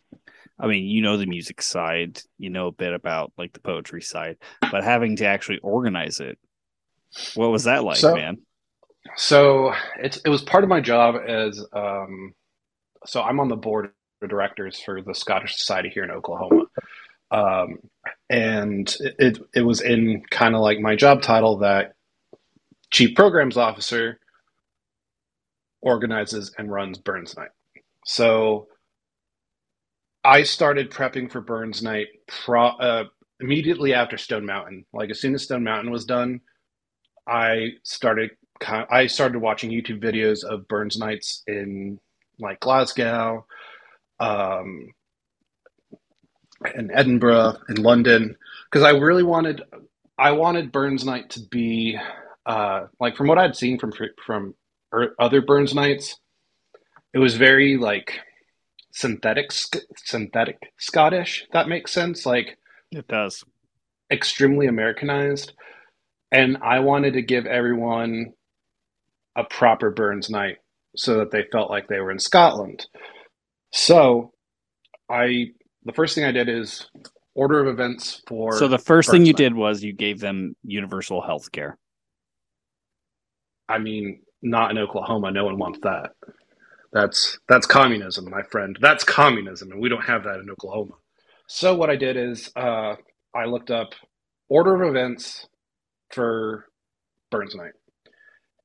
I 0.57 0.67
mean, 0.67 0.85
you 0.85 1.01
know 1.01 1.17
the 1.17 1.25
music 1.25 1.61
side, 1.61 2.21
you 2.37 2.49
know 2.49 2.67
a 2.67 2.71
bit 2.71 2.93
about 2.93 3.33
like 3.37 3.51
the 3.51 3.59
poetry 3.59 4.01
side, 4.01 4.37
but 4.71 4.85
having 4.85 5.17
to 5.17 5.25
actually 5.25 5.57
organize 5.59 6.21
it, 6.21 6.39
what 7.33 7.51
was 7.51 7.65
that 7.65 7.83
like, 7.83 7.97
So- 7.97 8.15
man? 8.15 8.37
So 9.17 9.73
it's 9.99 10.17
it 10.17 10.29
was 10.29 10.41
part 10.41 10.63
of 10.63 10.69
my 10.69 10.79
job 10.81 11.15
as 11.27 11.63
um, 11.73 12.33
so 13.05 13.21
I'm 13.21 13.39
on 13.39 13.49
the 13.49 13.55
board 13.57 13.91
of 14.21 14.29
directors 14.29 14.79
for 14.79 15.01
the 15.01 15.13
Scottish 15.13 15.57
Society 15.57 15.89
here 15.89 16.03
in 16.05 16.09
Oklahoma, 16.11 16.63
um, 17.31 17.77
and 18.29 18.95
it 19.19 19.39
it, 19.53 19.61
was 19.61 19.81
in 19.81 20.23
kind 20.31 20.55
of 20.55 20.61
like 20.61 20.79
my 20.79 20.95
job 20.95 21.21
title 21.21 21.57
that 21.59 21.93
chief 22.89 23.15
programs 23.15 23.57
officer 23.57 24.19
organizes 25.81 26.51
and 26.57 26.71
runs 26.71 26.97
Burns 26.97 27.37
Night. 27.37 27.51
So 28.05 28.67
I 30.23 30.43
started 30.43 30.89
prepping 30.89 31.31
for 31.31 31.41
Burns 31.41 31.83
Night 31.83 32.07
pro, 32.27 32.67
uh, 32.67 33.03
immediately 33.39 33.93
after 33.93 34.17
Stone 34.17 34.45
Mountain. 34.45 34.85
Like 34.91 35.11
as 35.11 35.19
soon 35.19 35.35
as 35.35 35.43
Stone 35.43 35.63
Mountain 35.63 35.91
was 35.91 36.05
done, 36.05 36.41
I 37.27 37.73
started 37.83 38.31
I 38.89 39.07
started 39.07 39.39
watching 39.39 39.69
YouTube 39.69 40.01
videos 40.01 40.43
of 40.43 40.67
Burns 40.67 40.97
nights 40.97 41.43
in 41.45 41.99
like 42.39 42.59
Glasgow, 42.61 43.45
um, 44.19 44.93
in 46.75 46.91
Edinburgh, 46.91 47.57
in 47.69 47.77
London, 47.77 48.35
because 48.69 48.85
I 48.85 48.91
really 48.91 49.23
wanted 49.23 49.61
I 50.17 50.31
wanted 50.31 50.71
Burns 50.71 51.05
Night 51.05 51.29
to 51.31 51.41
be 51.51 51.97
uh, 52.45 52.87
like 52.99 53.15
from 53.15 53.27
what 53.27 53.37
I'd 53.37 53.55
seen 53.55 53.79
from 53.79 53.91
from 54.25 54.55
other 55.19 55.41
Burns 55.41 55.73
nights, 55.73 56.19
it 57.13 57.19
was 57.19 57.35
very 57.35 57.77
like 57.77 58.19
synthetic 58.91 59.51
synthetic 59.97 60.57
Scottish. 60.77 61.45
that 61.51 61.67
makes 61.67 61.91
sense. 61.91 62.25
Like 62.25 62.57
it 62.91 63.07
does. 63.07 63.43
Extremely 64.11 64.67
Americanized, 64.67 65.53
and 66.31 66.57
I 66.63 66.79
wanted 66.79 67.13
to 67.13 67.21
give 67.21 67.45
everyone 67.45 68.33
a 69.35 69.43
proper 69.43 69.91
Burns 69.91 70.29
night 70.29 70.57
so 70.95 71.17
that 71.17 71.31
they 71.31 71.43
felt 71.51 71.69
like 71.69 71.87
they 71.87 71.99
were 71.99 72.11
in 72.11 72.19
Scotland. 72.19 72.85
So, 73.73 74.31
I 75.09 75.47
the 75.85 75.93
first 75.93 76.15
thing 76.15 76.25
I 76.25 76.31
did 76.31 76.49
is 76.49 76.89
order 77.35 77.59
of 77.59 77.67
events 77.67 78.21
for. 78.27 78.57
So 78.57 78.67
the 78.67 78.77
first 78.79 79.11
thing 79.11 79.25
you 79.25 79.33
did 79.33 79.53
was 79.53 79.83
you 79.83 79.93
gave 79.93 80.19
them 80.19 80.55
universal 80.63 81.21
health 81.21 81.51
care. 81.51 81.77
I 83.69 83.77
mean, 83.77 84.21
not 84.41 84.71
in 84.71 84.77
Oklahoma. 84.77 85.31
No 85.31 85.45
one 85.45 85.57
wants 85.57 85.79
that. 85.83 86.11
That's 86.93 87.37
that's 87.47 87.67
communism, 87.67 88.29
my 88.29 88.43
friend. 88.43 88.77
That's 88.79 89.03
communism, 89.03 89.71
and 89.71 89.81
we 89.81 89.89
don't 89.89 90.05
have 90.05 90.23
that 90.23 90.39
in 90.39 90.49
Oklahoma. 90.49 90.93
So 91.47 91.75
what 91.75 91.89
I 91.89 91.95
did 91.95 92.17
is 92.17 92.51
uh, 92.55 92.95
I 93.35 93.45
looked 93.45 93.69
up 93.69 93.93
order 94.49 94.81
of 94.81 94.89
events 94.89 95.47
for 96.11 96.67
Burns 97.31 97.53
Night, 97.53 97.73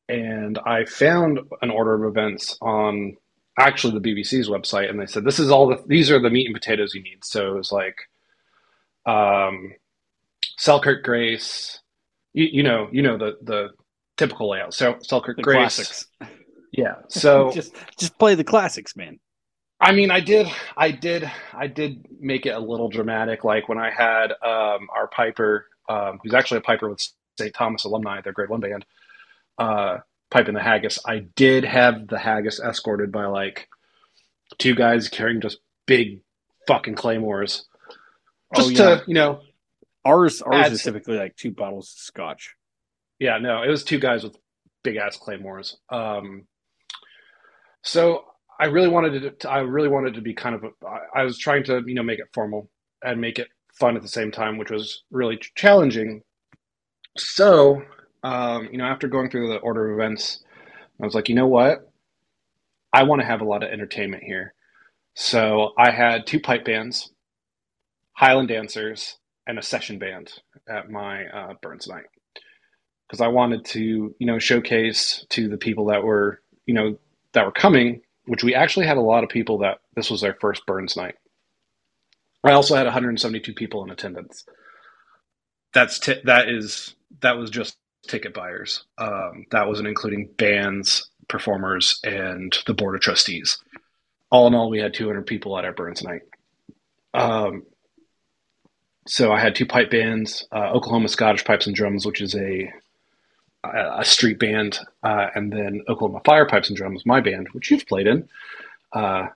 and 0.09 0.59
I 0.65 0.85
found 0.85 1.41
an 1.61 1.71
order 1.71 2.05
of 2.05 2.17
events 2.17 2.57
on 2.63 3.17
actually 3.61 3.99
the 3.99 4.09
BBC's 4.09 4.49
website, 4.49 4.91
and 4.91 5.01
they 5.01 5.07
said 5.07 5.25
this 5.25 5.39
is 5.39 5.51
all 5.51 5.69
the 5.69 5.83
these 5.87 6.11
are 6.11 6.21
the 6.21 6.31
meat 6.31 6.47
and 6.47 6.55
potatoes 6.55 6.95
you 6.95 7.03
need. 7.03 7.25
So 7.25 7.53
it 7.53 7.57
was 7.57 7.73
like 7.73 7.97
um, 9.07 9.73
Selkirk 10.59 11.05
Grace, 11.05 11.81
you, 12.33 12.49
you 12.53 12.63
know, 12.63 12.89
you 12.93 13.03
know 13.03 13.17
the 13.17 13.39
the 13.43 13.71
typical 14.17 14.51
layout. 14.51 14.75
So 14.75 14.99
Selkirk 15.03 15.37
the 15.37 15.43
Grace. 15.43 15.57
Classics. 15.57 16.07
Yeah. 16.73 16.97
So 17.09 17.51
just 17.55 17.75
just 17.99 18.19
play 18.19 18.35
the 18.35 18.45
classics, 18.45 18.97
man. 18.97 19.19
I 19.81 19.93
mean, 19.93 20.11
I 20.11 20.21
did, 20.21 20.47
I 20.77 20.91
did, 20.91 21.31
I 21.55 21.67
did 21.67 22.07
make 22.21 22.45
it 22.45 22.51
a 22.51 22.59
little 22.59 22.91
dramatic. 22.91 23.45
Like 23.45 23.67
when 23.67 23.79
I 23.79 23.91
had 23.91 24.33
um, 24.43 24.89
our 24.95 25.09
piper, 25.11 25.69
um, 25.89 26.21
who's 26.23 26.35
actually 26.35 26.59
a 26.59 26.63
piper 26.63 26.91
with 26.91 27.01
St. 27.39 27.55
Thomas 27.55 27.85
alumni, 27.85 28.21
their 28.21 28.35
grade 28.35 28.51
one 28.51 28.61
band, 28.61 28.85
uh, 29.57 29.99
piping 30.31 30.55
the 30.55 30.63
haggis. 30.63 30.99
I 31.07 31.27
did 31.37 31.65
have 31.65 32.09
the 32.09 32.19
haggis 32.19 32.61
escorted 32.61 33.13
by 33.13 33.27
like 33.27 33.69
two 34.59 34.75
guys 34.75 35.09
carrying 35.09 35.41
just 35.41 35.59
big 35.87 36.23
fucking 36.67 36.95
claymores, 36.95 37.67
just 38.55 38.69
oh, 38.69 38.71
yeah. 38.71 38.77
to 38.77 39.05
you 39.07 39.15
know. 39.15 39.41
Ours, 40.03 40.41
ours 40.41 40.73
is 40.73 40.83
typically 40.83 41.19
like 41.19 41.37
two 41.37 41.51
bottles 41.51 41.93
of 41.93 41.99
scotch. 41.99 42.55
Yeah, 43.19 43.37
no, 43.37 43.63
it 43.63 43.69
was 43.69 43.85
two 43.85 43.99
guys 43.99 44.25
with 44.25 44.35
big 44.83 44.97
ass 44.97 45.19
claymores. 45.19 45.77
Um, 45.91 46.47
so 47.83 48.25
I 48.59 48.67
really 48.69 48.89
wanted 48.89 49.41
to, 49.41 49.51
I 49.51 49.59
really 49.59 49.91
wanted 49.91 50.15
to 50.15 50.23
be 50.23 50.33
kind 50.33 50.55
of, 50.55 50.65
a, 50.65 50.69
I 51.15 51.23
was 51.23 51.37
trying 51.37 51.65
to, 51.65 51.83
you 51.87 51.93
know, 51.93 52.03
make 52.03 52.19
it 52.19 52.29
formal 52.33 52.71
and 53.05 53.21
make 53.21 53.39
it 53.39 53.49
fun 53.75 53.95
at 53.95 54.01
the 54.01 54.09
same 54.09 54.31
time, 54.31 54.57
which 54.57 54.71
was 54.71 55.05
really 55.11 55.39
challenging. 55.55 56.23
So, 57.19 57.83
um, 58.23 58.69
you 58.73 58.79
know, 58.79 58.85
after 58.85 59.09
going 59.09 59.31
through 59.31 59.49
the 59.49 59.59
order 59.59 59.91
of 59.93 59.99
events, 60.01 60.43
I 61.01 61.07
was 61.07 61.15
like, 61.15 61.29
you 61.29 61.35
know 61.35 61.47
what? 61.49 61.91
I 62.93 63.05
want 63.05 63.21
to 63.23 63.27
have 63.27 63.41
a 63.41 63.45
lot 63.47 63.63
of 63.63 63.71
entertainment 63.71 64.25
here. 64.25 64.55
So 65.15 65.73
I 65.79 65.91
had 65.91 66.27
two 66.27 66.41
pipe 66.41 66.65
bands, 66.65 67.13
Highland 68.13 68.49
dancers, 68.49 69.19
and 69.47 69.59
a 69.59 69.63
session 69.63 69.99
band 69.99 70.33
at 70.69 70.91
my 70.91 71.27
uh, 71.27 71.55
Burns 71.63 71.89
night 71.89 72.07
because 73.09 73.21
I 73.21 73.29
wanted 73.29 73.65
to, 73.67 73.81
you 74.19 74.27
know, 74.27 74.39
showcase 74.39 75.25
to 75.31 75.49
the 75.49 75.59
people 75.59 75.87
that 75.87 76.05
were, 76.05 76.41
you 76.67 76.75
know, 76.75 76.99
that 77.33 77.45
were 77.45 77.53
coming, 77.53 78.03
which 78.27 78.45
we 78.45 78.55
actually 78.55 78.87
had 78.87 78.97
a 78.97 79.03
lot 79.03 79.25
of 79.25 79.31
people 79.31 79.59
that 79.59 79.79
this 79.97 80.11
was 80.11 80.21
their 80.21 80.37
first 80.41 80.67
Burns 80.67 80.97
night. 80.97 81.17
I 82.45 82.53
also 82.53 82.77
had 82.77 82.87
172 82.87 83.53
people 83.55 83.85
in 83.85 83.91
attendance. 83.91 84.45
That's 85.75 85.99
t- 85.99 86.21
that 86.25 86.49
is 86.49 86.95
that 87.21 87.37
was 87.37 87.51
just 87.51 87.77
ticket 88.07 88.35
buyers. 88.35 88.85
Um, 88.99 89.47
that 89.51 89.69
wasn't 89.69 89.89
including 89.89 90.31
bands, 90.37 91.09
performers, 91.29 92.01
and 92.05 92.57
the 92.67 92.75
board 92.75 92.95
of 92.95 93.01
trustees. 93.01 93.59
All 94.31 94.47
in 94.47 94.55
all, 94.55 94.71
we 94.71 94.79
had 94.79 94.95
200 94.95 95.27
people 95.27 95.57
at 95.59 95.65
our 95.65 95.73
Burns 95.73 96.03
night. 96.03 96.23
Um, 97.15 97.65
so 99.07 99.33
I 99.33 99.41
had 99.41 99.55
two 99.55 99.67
pipe 99.67 99.91
bands, 99.91 100.47
uh, 100.53 100.71
Oklahoma 100.71 101.09
Scottish 101.09 101.45
Pipes 101.45 101.67
and 101.67 101.75
Drums, 101.75 102.07
which 102.07 102.21
is 102.21 102.35
a 102.35 102.73
a 103.63 104.05
street 104.07 104.39
band, 104.39 104.79
uh, 105.03 105.27
and 105.35 105.53
then 105.53 105.83
Oklahoma 105.87 106.23
Fire 106.25 106.47
Pipes 106.47 106.69
and 106.71 106.77
Drums, 106.77 107.05
my 107.05 107.21
band, 107.21 107.49
which 107.53 107.71
you've 107.71 107.87
played 107.87 108.07
in, 108.07 108.27
uh, 108.95 109.27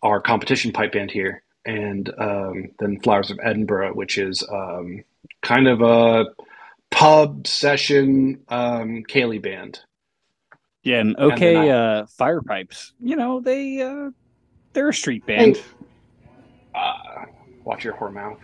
our 0.00 0.20
competition 0.20 0.72
pipe 0.72 0.92
band 0.92 1.10
here, 1.10 1.42
and 1.66 2.08
um, 2.18 2.70
then 2.78 3.00
Flowers 3.00 3.32
of 3.32 3.40
Edinburgh, 3.42 3.94
which 3.94 4.16
is 4.16 4.46
um, 4.48 5.02
kind 5.40 5.66
of 5.66 5.82
a 5.82 6.26
pub 6.92 7.46
session 7.46 8.42
um, 8.48 9.02
ceilidh 9.08 9.42
band. 9.42 9.80
Yeah, 10.84 11.00
and 11.00 11.16
okay, 11.16 11.56
and 11.56 11.64
I, 11.64 11.68
uh, 11.68 12.06
Fire 12.06 12.42
Pipes, 12.42 12.92
you 13.00 13.16
know 13.16 13.40
they 13.40 13.82
uh, 13.82 14.10
they're 14.72 14.90
a 14.90 14.94
street 14.94 15.26
band. 15.26 15.56
And, 15.56 15.64
uh, 16.74 17.24
watch 17.64 17.84
your 17.84 17.94
whore 17.94 18.12
mouth. 18.12 18.38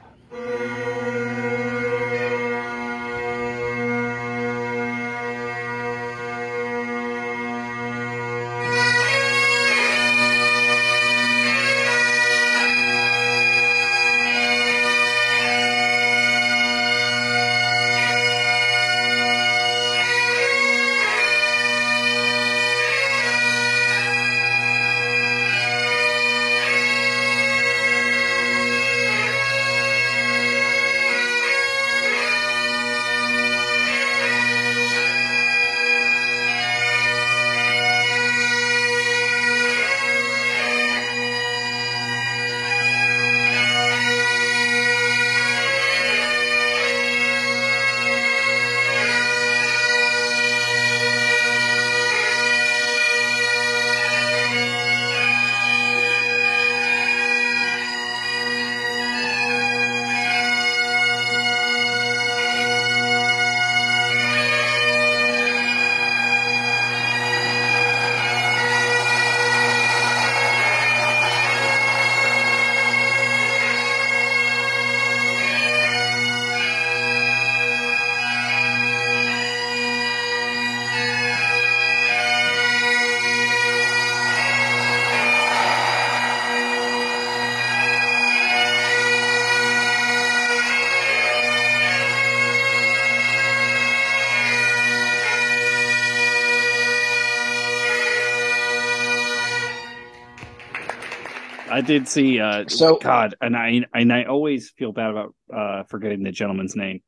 I 101.78 101.80
did 101.80 102.08
see. 102.08 102.40
Uh, 102.40 102.64
so 102.66 102.96
God, 102.96 103.36
and 103.40 103.56
I 103.56 103.84
and 103.94 104.12
I 104.12 104.24
always 104.24 104.70
feel 104.70 104.90
bad 104.90 105.10
about 105.10 105.34
uh, 105.54 105.82
forgetting 105.84 106.24
the 106.24 106.32
gentleman's 106.32 106.74
name, 106.74 107.02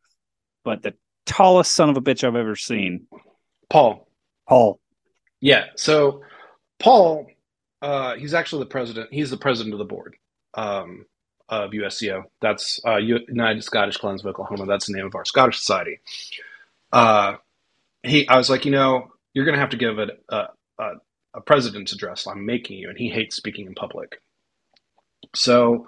but 0.64 0.82
the 0.82 0.94
tallest 1.26 1.72
son 1.72 1.90
of 1.90 1.96
a 1.96 2.00
bitch 2.00 2.22
I've 2.22 2.36
ever 2.36 2.54
seen, 2.54 3.08
Paul. 3.68 4.06
Paul. 4.48 4.78
Yeah. 5.40 5.64
So 5.74 6.22
Paul, 6.78 7.26
uh, 7.82 8.14
he's 8.14 8.32
actually 8.32 8.62
the 8.62 8.70
president. 8.70 9.12
He's 9.12 9.30
the 9.30 9.36
president 9.36 9.74
of 9.74 9.80
the 9.80 9.86
board 9.86 10.14
um, 10.54 11.04
of 11.48 11.72
USCO. 11.72 12.22
That's 12.40 12.80
uh, 12.86 12.98
United 12.98 13.64
Scottish 13.64 13.96
Clubs 13.96 14.22
of 14.22 14.28
Oklahoma. 14.28 14.66
That's 14.66 14.86
the 14.86 14.92
name 14.92 15.06
of 15.06 15.16
our 15.16 15.24
Scottish 15.24 15.58
Society. 15.58 15.98
Uh, 16.92 17.34
he, 18.04 18.28
I 18.28 18.38
was 18.38 18.48
like, 18.48 18.64
you 18.64 18.70
know, 18.70 19.08
you're 19.34 19.44
going 19.44 19.56
to 19.56 19.60
have 19.60 19.70
to 19.70 19.76
give 19.76 19.98
a, 19.98 20.10
a, 20.28 20.48
a, 20.78 20.90
a 21.34 21.40
president's 21.40 21.92
address. 21.92 22.28
I'm 22.28 22.46
making 22.46 22.78
you, 22.78 22.88
and 22.88 22.96
he 22.96 23.08
hates 23.08 23.34
speaking 23.34 23.66
in 23.66 23.74
public. 23.74 24.20
So, 25.34 25.86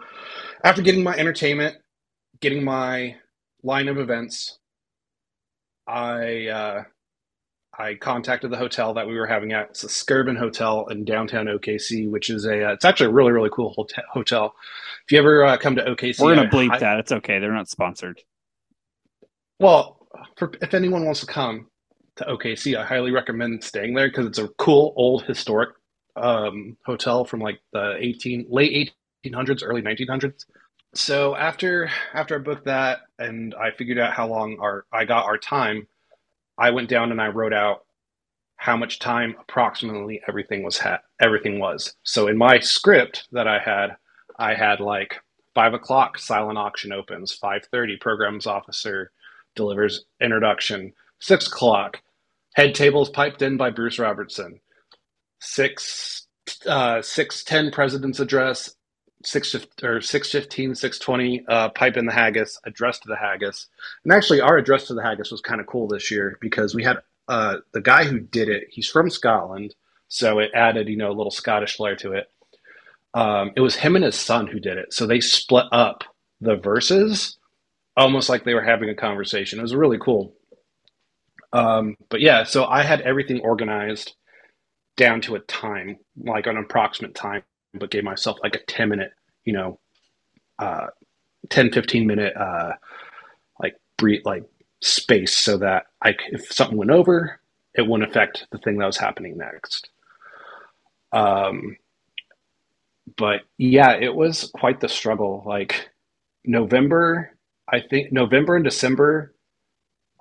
after 0.65 0.83
getting 0.83 1.03
my 1.03 1.15
entertainment, 1.17 1.77
getting 2.41 2.65
my 2.65 3.17
line 3.63 3.89
of 3.89 3.99
events, 3.99 4.59
I 5.87 6.47
uh, 6.49 6.83
I 7.79 7.95
contacted 7.95 8.51
the 8.51 8.57
hotel 8.57 8.95
that 8.95 9.07
we 9.07 9.15
were 9.15 9.27
having 9.27 9.53
at. 9.53 9.71
It's 9.71 9.85
a 9.85 9.89
Skirvin 9.89 10.39
Hotel 10.39 10.87
in 10.89 11.05
downtown 11.05 11.47
OKC, 11.47 12.11
which 12.11 12.29
is 12.29 12.45
a 12.45 12.69
uh, 12.69 12.73
it's 12.73 12.85
actually 12.85 13.07
a 13.07 13.13
really 13.13 13.33
really 13.33 13.51
cool 13.51 13.75
hotel. 14.13 14.55
If 15.07 15.13
you 15.13 15.19
ever 15.19 15.45
uh, 15.45 15.57
come 15.57 15.77
to 15.77 15.83
OKC, 15.83 16.21
we're 16.21 16.35
gonna 16.35 16.49
bleep 16.49 16.71
I, 16.71 16.79
that. 16.79 16.99
It's 16.99 17.13
okay. 17.13 17.39
They're 17.39 17.53
not 17.53 17.69
sponsored. 17.69 18.21
Well, 19.59 20.07
for, 20.37 20.53
if 20.61 20.75
anyone 20.75 21.05
wants 21.05 21.21
to 21.21 21.27
come 21.27 21.69
to 22.17 22.25
OKC, 22.25 22.77
I 22.77 22.85
highly 22.85 23.11
recommend 23.11 23.65
staying 23.65 23.95
there 23.95 24.09
because 24.09 24.27
it's 24.27 24.39
a 24.39 24.49
cool 24.59 24.93
old 24.97 25.25
historic 25.25 25.71
um, 26.17 26.77
hotel 26.85 27.25
from 27.25 27.41
like 27.41 27.61
the 27.73 27.97
eighteen 27.99 28.47
late 28.51 28.73
1800s, 29.26 29.62
early 29.64 29.83
1900s. 29.83 30.47
So 30.95 31.35
after 31.37 31.91
after 32.14 32.37
I 32.37 32.38
booked 32.38 32.67
that 32.67 33.00
and 33.19 33.55
I 33.55 33.71
figured 33.71 33.99
out 33.99 34.12
how 34.12 34.29
long 34.29 34.59
our 34.61 34.85
I 34.93 35.05
got 35.05 35.25
our 35.25 35.38
time, 35.38 35.88
I 36.59 36.71
went 36.71 36.88
down 36.91 37.11
and 37.12 37.21
I 37.21 37.29
wrote 37.29 37.55
out 37.55 37.85
how 38.57 38.76
much 38.76 38.99
time 38.99 39.35
approximately 39.41 40.23
everything 40.29 40.62
was 40.62 40.79
ha- 40.79 41.00
everything 41.21 41.59
was. 41.59 41.95
So 42.05 42.29
in 42.29 42.38
my 42.38 42.61
script 42.61 43.29
that 43.33 43.49
I 43.49 43.59
had, 43.59 43.97
I 44.38 44.55
had 44.55 44.81
like 44.81 45.17
five 45.55 45.75
o'clock 45.75 46.19
silent 46.19 46.59
auction 46.59 46.93
opens, 46.93 47.33
five 47.33 47.62
thirty 47.73 47.97
programs 47.97 48.47
officer 48.47 49.12
delivers 49.57 50.05
introduction, 50.21 50.93
six 51.21 51.47
o'clock 51.49 52.02
head 52.55 52.75
tables 52.75 53.11
piped 53.11 53.43
in 53.43 53.57
by 53.57 53.71
Bruce 53.71 53.99
Robertson, 53.99 54.61
six 55.41 56.26
uh, 56.67 57.02
six 57.02 57.45
ten 57.45 57.71
president's 57.71 58.21
address, 58.21 58.75
six 59.25 59.55
or 59.83 60.00
six 60.00 60.31
fifteen, 60.31 60.75
six 60.75 60.99
twenty, 60.99 61.45
uh, 61.49 61.71
pipe 61.71 61.97
in 61.97 62.07
the 62.07 62.12
haggis, 62.12 62.59
address 62.64 62.99
to 63.00 63.09
the 63.09 63.17
haggis, 63.17 63.67
and 64.05 64.12
actually 64.12 64.41
our 64.41 64.57
address 64.59 64.87
to 64.87 64.95
the 64.95 65.02
haggis 65.02 65.31
was 65.31 65.41
kind 65.41 65.61
of 65.61 65.67
cool 65.67 65.88
this 65.88 66.11
year 66.11 66.38
because 66.41 66.75
we 66.75 66.85
had 66.85 66.99
uh, 67.29 67.59
the 67.73 67.81
guy 67.81 68.05
who 68.05 68.21
did 68.21 68.49
it. 68.49 68.69
He's 68.71 68.88
from 68.88 69.11
Scotland, 69.11 69.75
so 70.09 70.38
it 70.38 70.50
added 70.55 70.88
you 70.88 70.97
know 70.97 71.11
a 71.11 71.14
little 71.17 71.31
Scottish 71.31 71.76
flair 71.76 71.97
to 71.97 72.12
it. 72.12 72.31
Um, 73.14 73.52
it 73.57 73.61
was 73.61 73.76
him 73.76 73.97
and 73.97 74.05
his 74.05 74.17
son 74.17 74.47
who 74.47 74.61
did 74.61 74.79
it, 74.79 74.93
so 74.93 75.07
they 75.07 75.21
split 75.21 75.67
up 75.73 76.05
the 76.41 76.57
verses 76.57 77.37
almost 77.97 78.29
like 78.29 78.45
they 78.45 78.55
were 78.55 78.62
having 78.62 78.88
a 78.88 78.95
conversation. 78.95 79.59
It 79.59 79.62
was 79.62 79.75
really 79.75 79.99
cool. 79.99 80.35
Um, 81.52 81.97
but 82.09 82.21
yeah, 82.21 82.45
so 82.45 82.64
I 82.64 82.83
had 82.83 83.02
everything 83.02 83.41
organized 83.41 84.14
down 84.97 85.21
to 85.23 85.35
a 85.35 85.41
time, 85.41 85.99
like 86.17 86.47
an 86.47 86.57
approximate 86.57 87.14
time 87.14 87.43
but 87.75 87.91
gave 87.91 88.05
myself 88.05 88.38
like 88.43 88.57
a 88.57 88.64
10 88.67 88.88
minute, 88.91 89.12
you 89.45 89.52
know, 89.55 89.79
uh, 90.59 90.88
10, 91.50 91.73
15 91.73 92.07
minute, 92.07 92.37
uh, 92.37 92.73
like 93.61 93.76
breathe, 93.99 94.23
like 94.25 94.45
space 94.83 95.37
so 95.37 95.59
that 95.59 95.87
I, 96.02 96.14
if 96.33 96.52
something 96.52 96.79
went 96.79 96.91
over, 96.93 97.41
it 97.75 97.87
wouldn't 97.87 98.11
affect 98.11 98.47
the 98.52 98.59
thing 98.59 98.79
that 98.79 98.87
was 98.87 98.99
happening 98.99 99.38
next. 99.38 99.91
Um, 101.12 101.76
but 103.17 103.43
yeah, 103.59 103.93
it 103.95 104.14
was 104.14 104.50
quite 104.55 104.81
the 104.81 104.88
struggle. 104.88 105.43
Like 105.47 105.91
November, 106.45 107.33
I 107.69 107.81
think 107.81 108.12
November 108.12 108.57
and 108.57 108.64
December 108.64 109.32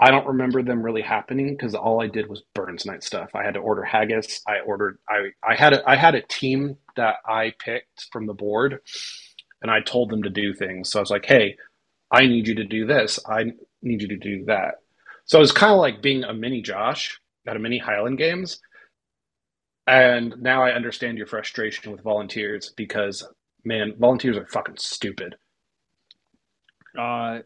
I 0.03 0.09
don't 0.09 0.25
remember 0.25 0.63
them 0.63 0.81
really 0.81 1.03
happening 1.03 1.55
because 1.55 1.75
all 1.75 2.01
I 2.01 2.07
did 2.07 2.27
was 2.27 2.41
Burns 2.55 2.87
night 2.87 3.03
stuff. 3.03 3.29
I 3.35 3.43
had 3.43 3.53
to 3.53 3.59
order 3.59 3.83
haggis. 3.83 4.41
I 4.47 4.59
ordered. 4.65 4.97
I 5.07 5.29
I 5.47 5.55
had 5.55 5.73
a 5.73 5.87
I 5.87 5.95
had 5.95 6.15
a 6.15 6.23
team 6.23 6.77
that 6.95 7.17
I 7.25 7.53
picked 7.59 8.07
from 8.11 8.25
the 8.25 8.33
board, 8.33 8.79
and 9.61 9.69
I 9.69 9.81
told 9.81 10.09
them 10.09 10.23
to 10.23 10.29
do 10.29 10.55
things. 10.55 10.89
So 10.89 10.99
I 10.99 11.01
was 11.01 11.11
like, 11.11 11.25
hey, 11.27 11.55
I 12.11 12.25
need 12.25 12.47
you 12.47 12.55
to 12.55 12.63
do 12.63 12.87
this. 12.87 13.19
I 13.27 13.53
need 13.83 14.01
you 14.01 14.07
to 14.07 14.17
do 14.17 14.45
that. 14.45 14.75
So 15.25 15.37
it 15.37 15.41
was 15.41 15.51
kind 15.51 15.71
of 15.71 15.77
like 15.77 16.01
being 16.01 16.23
a 16.23 16.33
mini 16.33 16.63
Josh 16.63 17.21
at 17.47 17.55
a 17.55 17.59
mini 17.59 17.77
Highland 17.77 18.17
Games. 18.17 18.59
And 19.85 20.35
now 20.41 20.63
I 20.63 20.71
understand 20.71 21.17
your 21.17 21.27
frustration 21.27 21.91
with 21.91 22.01
volunteers 22.01 22.73
because 22.75 23.23
man, 23.63 23.93
volunteers 23.99 24.37
are 24.37 24.47
fucking 24.47 24.77
stupid. 24.77 25.35
Uh, 26.97 27.39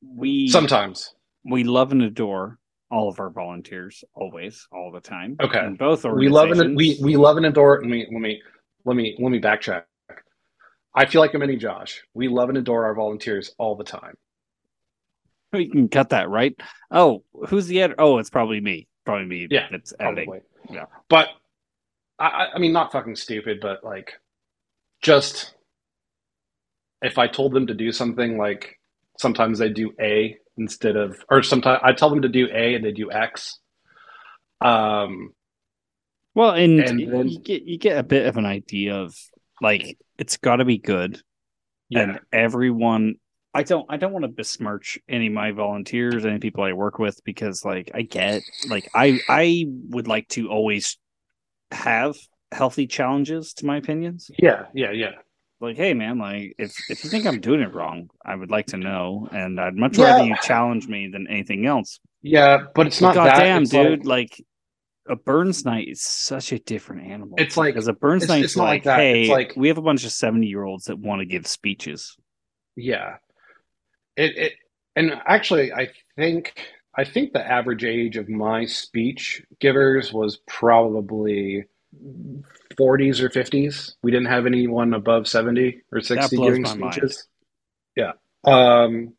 we 0.00 0.48
sometimes 0.48 1.12
we 1.48 1.64
love 1.64 1.92
and 1.92 2.02
adore 2.02 2.58
all 2.90 3.08
of 3.08 3.20
our 3.20 3.30
volunteers 3.30 4.04
always 4.14 4.66
all 4.72 4.90
the 4.90 5.00
time. 5.00 5.36
Okay. 5.40 5.64
In 5.64 5.76
both 5.76 6.04
we 6.04 6.28
love 6.28 6.50
and 6.50 6.76
we 6.76 6.98
we 7.02 7.16
love 7.16 7.36
and 7.36 7.46
adore 7.46 7.76
and 7.80 7.90
we 7.90 8.08
let 8.10 8.20
me 8.20 8.42
let 8.84 8.96
me 8.96 9.16
let 9.18 9.30
me 9.30 9.40
backtrack. 9.40 9.82
I 10.94 11.06
feel 11.06 11.20
like 11.20 11.34
a 11.34 11.38
mini 11.38 11.56
josh. 11.56 12.02
We 12.14 12.28
love 12.28 12.48
and 12.48 12.58
adore 12.58 12.86
our 12.86 12.94
volunteers 12.94 13.54
all 13.58 13.76
the 13.76 13.84
time. 13.84 14.14
We 15.52 15.68
can 15.70 15.88
cut 15.88 16.10
that 16.10 16.28
right? 16.28 16.54
Oh 16.90 17.24
who's 17.48 17.66
the 17.66 17.82
editor 17.82 18.00
oh 18.00 18.18
it's 18.18 18.30
probably 18.30 18.60
me. 18.60 18.88
Probably 19.04 19.26
me. 19.26 19.48
Yeah 19.50 19.68
it's 19.70 19.92
editing. 20.00 20.26
Probably. 20.26 20.42
yeah. 20.70 20.86
But 21.08 21.28
i 22.18 22.48
i 22.54 22.58
mean 22.58 22.72
not 22.72 22.90
fucking 22.92 23.14
stupid 23.14 23.60
but 23.60 23.84
like 23.84 24.14
just 25.00 25.54
if 27.00 27.16
i 27.16 27.28
told 27.28 27.52
them 27.52 27.66
to 27.66 27.74
do 27.74 27.92
something 27.92 28.36
like 28.36 28.78
sometimes 29.18 29.58
they 29.58 29.68
do 29.68 29.92
a 30.00 30.36
instead 30.58 30.96
of, 30.96 31.22
or 31.30 31.42
sometimes 31.42 31.80
I 31.82 31.92
tell 31.92 32.10
them 32.10 32.22
to 32.22 32.28
do 32.28 32.48
A 32.52 32.74
and 32.74 32.84
they 32.84 32.92
do 32.92 33.10
X. 33.10 33.58
Um, 34.60 35.32
well, 36.34 36.50
and, 36.50 36.80
and 36.80 37.12
then, 37.12 37.28
you 37.28 37.40
get 37.40 37.62
you 37.62 37.78
get 37.78 37.98
a 37.98 38.02
bit 38.02 38.26
of 38.26 38.36
an 38.36 38.46
idea 38.46 38.96
of 38.96 39.14
like 39.60 39.98
it's 40.18 40.36
got 40.36 40.56
to 40.56 40.64
be 40.64 40.78
good, 40.78 41.20
yeah. 41.88 42.00
and 42.00 42.20
everyone. 42.32 43.14
I 43.54 43.62
don't 43.62 43.86
I 43.88 43.96
don't 43.96 44.12
want 44.12 44.24
to 44.24 44.28
besmirch 44.28 44.98
any 45.08 45.28
of 45.28 45.32
my 45.32 45.52
volunteers, 45.52 46.24
any 46.24 46.38
people 46.38 46.62
I 46.62 46.74
work 46.74 46.98
with, 46.98 47.18
because 47.24 47.64
like 47.64 47.90
I 47.94 48.02
get 48.02 48.42
like 48.68 48.88
I 48.94 49.18
I 49.28 49.64
would 49.88 50.06
like 50.06 50.28
to 50.28 50.48
always 50.48 50.96
have 51.72 52.16
healthy 52.52 52.86
challenges 52.86 53.54
to 53.54 53.66
my 53.66 53.76
opinions. 53.76 54.30
Yeah, 54.38 54.66
yeah, 54.74 54.92
yeah 54.92 55.12
like, 55.60 55.76
hey 55.76 55.94
man, 55.94 56.18
like 56.18 56.54
if 56.58 56.76
if 56.88 57.04
you 57.04 57.10
think 57.10 57.26
I'm 57.26 57.40
doing 57.40 57.60
it 57.60 57.74
wrong, 57.74 58.10
I 58.24 58.34
would 58.34 58.50
like 58.50 58.66
to 58.66 58.76
know, 58.76 59.28
and 59.32 59.60
I'd 59.60 59.74
much 59.74 59.98
yeah. 59.98 60.12
rather 60.12 60.24
you 60.24 60.36
challenge 60.42 60.86
me 60.88 61.08
than 61.08 61.26
anything 61.28 61.66
else. 61.66 61.98
Yeah, 62.22 62.64
but 62.74 62.86
it's 62.86 63.00
not. 63.00 63.14
Goddamn, 63.14 63.64
dude! 63.64 64.06
Like, 64.06 64.30
like, 64.30 64.44
a 65.08 65.16
Burns 65.16 65.64
night 65.64 65.88
is 65.88 66.02
such 66.02 66.52
a 66.52 66.58
different 66.58 67.06
animal. 67.06 67.34
It's 67.38 67.56
like 67.56 67.74
because 67.74 67.88
a 67.88 67.92
Burns 67.92 68.28
night, 68.28 68.44
it's 68.44 68.56
like, 68.56 68.84
like 68.84 68.96
hey, 68.96 69.28
like 69.28 69.54
we 69.56 69.68
have 69.68 69.78
a 69.78 69.82
bunch 69.82 70.04
of 70.04 70.12
seventy 70.12 70.46
year 70.46 70.64
olds 70.64 70.84
that 70.84 70.98
want 70.98 71.20
to 71.20 71.26
give 71.26 71.46
speeches. 71.46 72.16
Yeah, 72.76 73.16
it 74.16 74.36
it 74.36 74.52
and 74.94 75.12
actually, 75.26 75.72
I 75.72 75.88
think 76.16 76.54
I 76.96 77.04
think 77.04 77.32
the 77.32 77.46
average 77.46 77.84
age 77.84 78.16
of 78.16 78.28
my 78.28 78.64
speech 78.64 79.42
givers 79.60 80.12
was 80.12 80.38
probably 80.48 81.64
40s 82.78 83.20
or 83.20 83.28
50s. 83.28 83.94
We 84.02 84.10
didn't 84.10 84.28
have 84.28 84.46
anyone 84.46 84.94
above 84.94 85.26
70 85.26 85.82
or 85.92 86.00
60 86.00 86.36
giving 86.36 86.64
speeches. 86.64 87.26
Mind. 87.96 88.14
Yeah. 88.46 88.52
Um, 88.52 89.14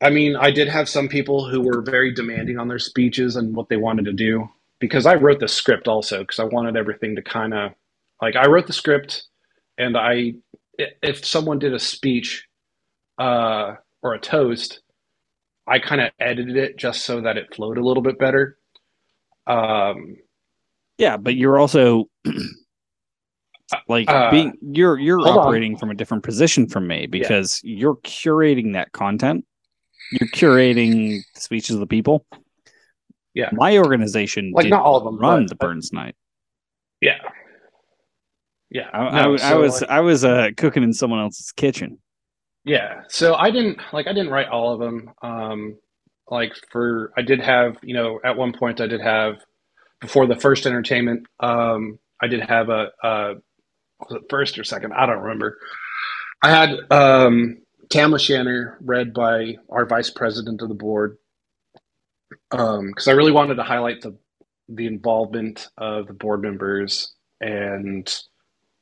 I 0.00 0.10
mean, 0.10 0.34
I 0.34 0.50
did 0.50 0.68
have 0.68 0.88
some 0.88 1.08
people 1.08 1.48
who 1.48 1.60
were 1.60 1.82
very 1.82 2.12
demanding 2.12 2.58
on 2.58 2.68
their 2.68 2.80
speeches 2.80 3.36
and 3.36 3.54
what 3.54 3.68
they 3.68 3.76
wanted 3.76 4.06
to 4.06 4.12
do 4.12 4.48
because 4.80 5.06
I 5.06 5.14
wrote 5.14 5.38
the 5.38 5.46
script 5.46 5.86
also 5.86 6.20
because 6.20 6.40
I 6.40 6.44
wanted 6.44 6.76
everything 6.76 7.14
to 7.14 7.22
kind 7.22 7.54
of 7.54 7.70
like 8.20 8.34
I 8.34 8.48
wrote 8.48 8.66
the 8.66 8.72
script 8.72 9.28
and 9.78 9.96
I 9.96 10.34
if 10.78 11.24
someone 11.24 11.60
did 11.60 11.72
a 11.72 11.78
speech 11.78 12.48
uh, 13.18 13.76
or 14.02 14.14
a 14.14 14.20
toast, 14.20 14.80
I 15.68 15.78
kind 15.78 16.00
of 16.00 16.10
edited 16.18 16.56
it 16.56 16.76
just 16.76 17.04
so 17.04 17.20
that 17.20 17.36
it 17.36 17.54
flowed 17.54 17.78
a 17.78 17.84
little 17.84 18.02
bit 18.02 18.18
better. 18.18 18.58
Um, 19.46 20.16
yeah, 20.98 21.16
but 21.16 21.34
you're 21.34 21.58
also 21.58 22.06
like 23.88 24.08
uh, 24.08 24.30
being 24.30 24.54
you're 24.60 24.98
you're 24.98 25.20
operating 25.20 25.74
on. 25.74 25.78
from 25.78 25.90
a 25.90 25.94
different 25.94 26.22
position 26.22 26.68
from 26.68 26.86
me 26.86 27.06
because 27.06 27.60
yeah. 27.64 27.76
you're 27.76 27.96
curating 27.96 28.74
that 28.74 28.92
content. 28.92 29.44
You're 30.12 30.30
curating 30.30 31.22
the 31.34 31.40
speeches 31.40 31.74
of 31.74 31.80
the 31.80 31.86
people. 31.86 32.26
Yeah. 33.34 33.48
My 33.52 33.78
organization 33.78 34.52
like 34.54 34.68
not 34.68 34.82
all 34.82 34.96
of 34.96 35.04
them 35.04 35.18
run 35.18 35.44
but, 35.44 35.48
the 35.48 35.54
Burns 35.56 35.92
night. 35.92 36.14
Yeah. 37.00 37.18
Yeah. 38.70 38.88
I, 38.92 39.22
no, 39.22 39.34
I, 39.34 39.36
so 39.36 39.44
I 39.44 39.54
was 39.54 39.80
like, 39.80 39.90
I 39.90 40.00
was 40.00 40.24
uh, 40.24 40.48
cooking 40.56 40.82
in 40.82 40.92
someone 40.92 41.20
else's 41.20 41.52
kitchen. 41.52 41.98
Yeah. 42.64 43.02
So 43.08 43.34
I 43.34 43.50
didn't 43.50 43.80
like 43.92 44.06
I 44.06 44.12
didn't 44.12 44.30
write 44.30 44.48
all 44.48 44.74
of 44.74 44.80
them. 44.80 45.10
Um 45.22 45.78
like 46.28 46.52
for 46.70 47.12
I 47.16 47.22
did 47.22 47.40
have, 47.40 47.76
you 47.82 47.94
know, 47.94 48.20
at 48.24 48.36
one 48.36 48.52
point 48.52 48.80
I 48.80 48.86
did 48.86 49.00
have 49.00 49.36
before 50.02 50.26
the 50.28 50.36
first 50.36 50.66
entertainment, 50.66 51.26
um, 51.40 52.00
I 52.22 52.28
did 52.28 52.42
have 52.42 52.70
a, 52.70 52.90
a 53.04 53.34
was 54.00 54.12
it 54.16 54.22
first 54.30 54.58
or 54.58 54.64
second? 54.64 54.94
I 54.94 55.06
don't 55.06 55.20
remember. 55.22 55.58
I 56.42 56.50
had 56.50 56.76
um, 56.90 57.58
Tam 57.90 58.14
O'Shanter 58.14 58.78
read 58.82 59.14
by 59.14 59.56
our 59.70 59.86
vice 59.86 60.10
president 60.10 60.62
of 60.62 60.68
the 60.70 60.76
board 60.76 61.18
because 62.50 63.08
I 63.08 63.12
really 63.12 63.32
wanted 63.32 63.56
to 63.56 63.62
highlight 63.64 64.02
the 64.02 64.16
the 64.68 64.86
involvement 64.86 65.68
of 65.78 66.06
the 66.06 66.14
board 66.14 66.42
members 66.42 67.14
and 67.40 68.06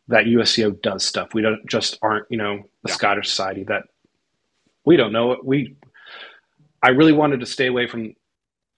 that 0.09 0.27
USCO 0.27 0.81
does 0.83 1.05
stuff. 1.05 1.35
We 1.35 1.43
don't 1.43 1.69
just 1.69 1.99
aren't 2.03 2.27
you 2.31 2.39
know 2.39 2.63
the 2.85 2.89
Yeah. 2.89 2.95
Scottish 2.95 3.29
Society 3.31 3.65
that 3.69 3.85
we 4.87 4.97
don't 4.97 5.13
know 5.13 5.33
it. 5.33 5.45
We 5.45 5.77
I 6.83 6.91
really 6.91 7.13
wanted 7.13 7.41
to 7.41 7.47
stay 7.47 7.67
away 7.69 7.89
from 7.89 8.15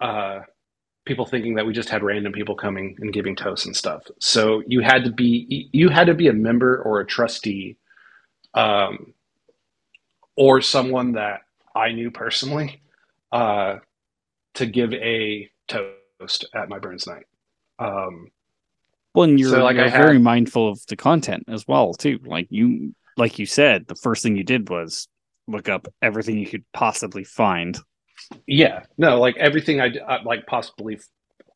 uh, 0.01 0.41
people 1.05 1.27
thinking 1.27 1.55
that 1.55 1.67
we 1.67 1.73
just 1.73 1.89
had 1.89 2.03
random 2.03 2.33
people 2.33 2.55
coming 2.55 2.97
and 3.01 3.13
giving 3.13 3.35
toasts 3.35 3.67
and 3.67 3.75
stuff. 3.77 4.05
So 4.21 4.63
you 4.67 4.81
had 4.81 5.05
to 5.05 5.11
be 5.11 5.69
you 5.73 5.89
had 5.89 6.07
to 6.07 6.15
be 6.15 6.29
a 6.29 6.33
member 6.33 6.81
or 6.83 7.01
a 7.01 7.07
trustee, 7.07 7.77
um, 8.55 9.13
or 10.37 10.61
someone 10.61 11.13
that 11.13 11.41
I 11.75 11.93
knew 11.93 12.11
personally, 12.11 12.81
uh, 13.33 13.79
to 14.55 14.67
give 14.67 14.93
a 14.95 15.51
toast 15.69 16.45
at 16.55 16.69
my 16.69 16.79
Burns 16.79 17.07
night. 17.07 17.27
Um, 17.79 18.31
Well, 19.15 19.25
and 19.29 19.39
you're, 19.39 19.51
So, 19.51 19.63
like, 19.65 19.77
you're 19.77 19.89
had- 19.89 20.01
very 20.03 20.19
mindful 20.19 20.69
of 20.71 20.87
the 20.87 20.97
content 20.97 21.45
as 21.49 21.67
well, 21.69 21.93
too. 21.93 22.19
Like 22.25 22.47
you, 22.51 22.95
like 23.17 23.39
you 23.39 23.45
said, 23.47 23.87
the 23.87 23.95
first 23.95 24.23
thing 24.23 24.37
you 24.37 24.45
did 24.45 24.71
was 24.71 25.09
look 25.49 25.69
up 25.69 25.87
everything 26.01 26.39
you 26.39 26.47
could 26.47 26.65
possibly 26.73 27.25
find. 27.25 27.79
Yeah, 28.47 28.85
no, 28.99 29.21
like 29.21 29.37
everything 29.39 29.81
I 29.81 29.89
uh, 29.99 30.21
like 30.25 30.47
possibly 30.47 31.01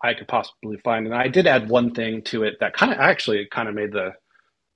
I 0.02 0.14
could 0.14 0.28
possibly 0.28 0.78
find, 0.78 1.06
and 1.06 1.14
I 1.14 1.28
did 1.28 1.46
add 1.46 1.68
one 1.70 1.94
thing 1.94 2.22
to 2.24 2.44
it 2.44 2.56
that 2.60 2.74
kind 2.74 2.92
of 2.92 2.98
actually 2.98 3.46
kind 3.52 3.68
of 3.68 3.76
made 3.76 3.92
the. 3.92 4.12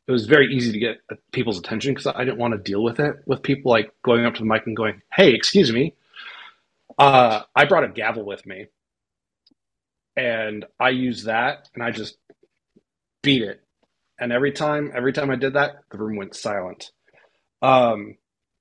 It 0.09 0.13
was 0.13 0.27
very 0.27 0.55
easy 0.55 0.73
to 0.73 0.79
get 0.81 0.99
people's 1.33 1.59
attention 1.59 1.95
because 1.95 2.09
I 2.09 2.25
didn't 2.25 2.39
want 2.39 2.55
to 2.55 2.59
deal 2.59 2.83
with 2.83 3.01
it 3.01 3.17
with 3.27 3.43
people 3.43 3.71
like 3.73 3.93
going 4.05 4.27
up 4.27 4.35
to 4.35 4.41
the 4.41 4.47
mic 4.47 4.67
and 4.67 4.77
going, 4.77 5.03
"Hey, 5.13 5.35
excuse 5.35 5.73
me." 5.73 5.95
Uh, 6.99 7.43
I 7.57 7.67
brought 7.67 7.85
a 7.85 7.89
gavel 7.89 8.25
with 8.25 8.47
me, 8.47 8.67
and 10.17 10.67
I 10.81 10.91
used 10.91 11.27
that, 11.27 11.69
and 11.75 11.83
I 11.85 11.91
just 11.93 12.17
beat 13.23 13.43
it, 13.43 13.63
and 14.21 14.33
every 14.33 14.53
time, 14.53 14.93
every 14.95 15.13
time 15.13 15.31
I 15.31 15.37
did 15.37 15.55
that, 15.55 15.77
the 15.91 15.99
room 15.99 16.17
went 16.17 16.37
silent. 16.37 16.93
Um, 17.63 18.17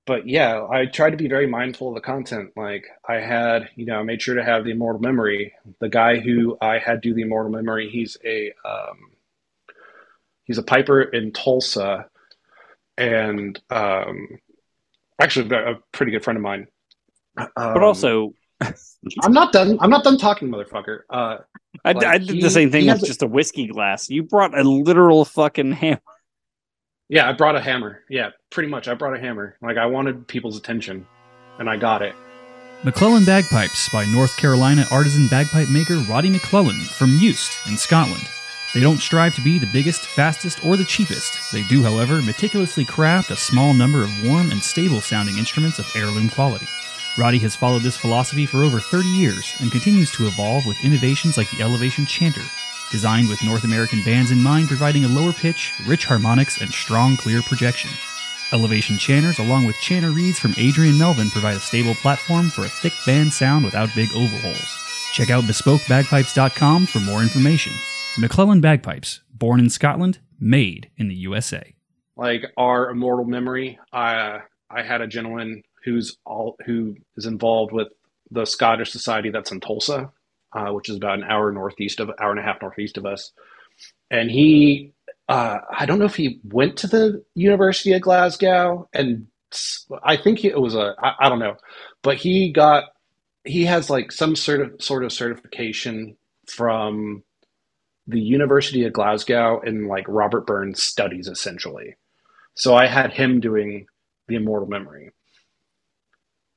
but 0.09 0.27
yeah, 0.27 0.65
I 0.67 0.87
tried 0.87 1.11
to 1.11 1.17
be 1.17 1.27
very 1.27 1.45
mindful 1.45 1.89
of 1.89 1.93
the 1.93 2.01
content. 2.01 2.53
Like 2.57 2.87
I 3.07 3.17
had, 3.17 3.69
you 3.75 3.85
know, 3.85 3.99
I 3.99 4.03
made 4.03 4.19
sure 4.23 4.33
to 4.33 4.43
have 4.43 4.63
the 4.63 4.71
immortal 4.71 4.99
memory. 4.99 5.53
The 5.79 5.87
guy 5.87 6.17
who 6.19 6.57
I 6.59 6.79
had 6.79 7.01
do 7.01 7.13
the 7.13 7.21
immortal 7.21 7.51
memory, 7.51 7.89
he's 7.91 8.17
a 8.25 8.51
um, 8.65 8.97
he's 10.45 10.57
a 10.57 10.63
piper 10.63 10.99
in 11.03 11.31
Tulsa, 11.31 12.07
and 12.97 13.61
um, 13.69 14.39
actually 15.21 15.55
a 15.55 15.75
pretty 15.91 16.11
good 16.11 16.23
friend 16.23 16.37
of 16.37 16.43
mine. 16.43 16.65
But 17.35 17.51
Um, 17.55 17.83
also, 17.83 18.33
I'm 18.59 19.31
not 19.31 19.53
done. 19.53 19.77
I'm 19.79 19.91
not 19.91 20.03
done 20.03 20.17
talking, 20.17 20.49
motherfucker. 20.49 21.01
Uh, 21.07 21.37
I, 21.85 21.91
like, 21.91 22.03
I 22.07 22.17
did 22.17 22.29
he- 22.31 22.41
the 22.41 22.49
same 22.49 22.71
thing 22.71 22.85
with 22.87 22.95
has 22.95 23.03
a- 23.03 23.05
just 23.05 23.21
a 23.21 23.27
whiskey 23.27 23.67
glass. 23.67 24.09
You 24.09 24.23
brought 24.23 24.57
a 24.57 24.63
literal 24.63 25.23
fucking 25.23 25.73
hammer. 25.73 26.01
Yeah, 27.09 27.27
I 27.27 27.33
brought 27.33 27.55
a 27.55 27.61
hammer. 27.61 28.03
Yeah, 28.07 28.29
pretty 28.51 28.69
much. 28.69 28.87
I 28.87 28.93
brought 28.93 29.15
a 29.15 29.19
hammer. 29.19 29.57
Like 29.61 29.77
I 29.77 29.87
wanted 29.87 30.27
people's 30.27 30.57
attention, 30.57 31.07
and 31.57 31.67
I 31.67 31.75
got 31.75 32.03
it. 32.03 32.13
McClellan 32.83 33.25
Bagpipes 33.25 33.89
by 33.91 34.05
North 34.05 34.37
Carolina 34.37 34.85
artisan 34.91 35.27
bagpipe 35.27 35.69
maker 35.69 35.97
Roddy 36.07 36.29
McClellan 36.29 36.79
from 36.85 37.19
Uist 37.19 37.67
in 37.67 37.77
Scotland. 37.77 38.23
They 38.73 38.79
don't 38.79 38.99
strive 38.99 39.33
to 39.35 39.41
be 39.41 39.57
the 39.57 39.69
biggest, 39.73 40.01
fastest, 40.01 40.63
or 40.63 40.77
the 40.77 40.85
cheapest. 40.85 41.51
They 41.51 41.63
do, 41.63 41.81
however, 41.81 42.21
meticulously 42.21 42.85
craft 42.85 43.31
a 43.31 43.35
small 43.35 43.73
number 43.73 44.03
of 44.03 44.23
warm 44.23 44.51
and 44.51 44.61
stable 44.61 45.01
sounding 45.01 45.37
instruments 45.39 45.79
of 45.79 45.91
heirloom 45.95 46.29
quality. 46.29 46.67
Roddy 47.17 47.39
has 47.39 47.55
followed 47.55 47.81
this 47.81 47.97
philosophy 47.97 48.45
for 48.45 48.59
over 48.59 48.79
30 48.79 49.07
years 49.09 49.55
and 49.59 49.71
continues 49.71 50.11
to 50.11 50.27
evolve 50.27 50.67
with 50.67 50.81
innovations 50.83 51.35
like 51.35 51.49
the 51.49 51.63
Elevation 51.63 52.05
Chanter, 52.05 52.43
designed 52.91 53.29
with 53.29 53.43
North 53.43 53.63
American 53.63 54.01
bands 54.03 54.31
in 54.31 54.41
mind, 54.41 54.67
providing 54.67 55.05
a 55.05 55.07
lower 55.09 55.33
pitch, 55.33 55.73
rich 55.87 56.05
harmonics, 56.05 56.61
and 56.61 56.71
strong, 56.71 57.17
clear 57.17 57.41
projection. 57.41 57.89
Elevation 58.51 58.97
chanters, 58.97 59.37
along 59.39 59.65
with 59.65 59.75
chanter 59.77 60.09
reeds 60.09 60.39
from 60.39 60.55
Adrian 60.57 60.97
Melvin, 60.97 61.29
provide 61.29 61.55
a 61.57 61.59
stable 61.59 61.93
platform 61.95 62.49
for 62.49 62.65
a 62.65 62.69
thick 62.69 62.93
band 63.05 63.31
sound 63.31 63.63
without 63.63 63.89
big 63.95 64.09
overhauls. 64.15 64.75
Check 65.13 65.29
out 65.29 65.43
bespokebagpipes.com 65.43 66.85
for 66.87 66.99
more 66.99 67.21
information. 67.21 67.73
McClellan 68.17 68.61
Bagpipes, 68.61 69.21
born 69.33 69.59
in 69.59 69.69
Scotland, 69.69 70.19
made 70.39 70.89
in 70.97 71.07
the 71.09 71.15
USA. 71.15 71.75
like 72.15 72.43
our 72.57 72.89
immortal 72.89 73.25
memory. 73.25 73.79
I 73.93 74.39
I 74.69 74.83
had 74.83 75.01
a 75.01 75.07
gentleman 75.07 75.63
who's 75.85 76.17
all 76.25 76.55
who 76.65 76.95
is 77.17 77.25
involved 77.25 77.71
with 77.71 77.87
the 78.31 78.45
Scottish 78.45 78.91
Society 78.91 79.29
that's 79.29 79.51
in 79.51 79.59
Tulsa, 79.59 80.11
uh, 80.53 80.71
which 80.71 80.89
is 80.89 80.97
about 80.97 81.19
an 81.19 81.23
hour 81.23 81.51
northeast 81.51 81.99
of 81.99 82.11
hour 82.19 82.31
and 82.31 82.39
a 82.39 82.43
half 82.43 82.61
northeast 82.61 82.97
of 82.97 83.05
us, 83.05 83.31
and 84.11 84.29
he. 84.29 84.93
Uh, 85.27 85.59
I 85.77 85.85
don't 85.85 85.99
know 85.99 86.05
if 86.05 86.15
he 86.15 86.39
went 86.43 86.77
to 86.77 86.87
the 86.87 87.23
University 87.35 87.93
of 87.93 88.01
Glasgow, 88.01 88.89
and 88.93 89.27
I 90.03 90.17
think 90.17 90.43
it 90.43 90.59
was 90.59 90.75
a 90.75 90.95
I, 91.01 91.13
I 91.21 91.29
don't 91.29 91.39
know, 91.39 91.55
but 92.01 92.17
he 92.17 92.51
got 92.51 92.85
he 93.43 93.65
has 93.65 93.89
like 93.89 94.11
some 94.11 94.35
sort 94.35 94.61
of 94.61 94.81
sort 94.81 95.03
of 95.03 95.11
certification 95.11 96.17
from 96.47 97.23
the 98.07 98.19
University 98.19 98.85
of 98.85 98.93
Glasgow 98.93 99.61
in 99.61 99.87
like 99.87 100.05
Robert 100.07 100.47
Burns 100.47 100.81
studies 100.81 101.27
essentially. 101.27 101.95
So 102.55 102.75
I 102.75 102.87
had 102.87 103.13
him 103.13 103.39
doing 103.39 103.85
the 104.27 104.35
immortal 104.35 104.67
memory, 104.67 105.11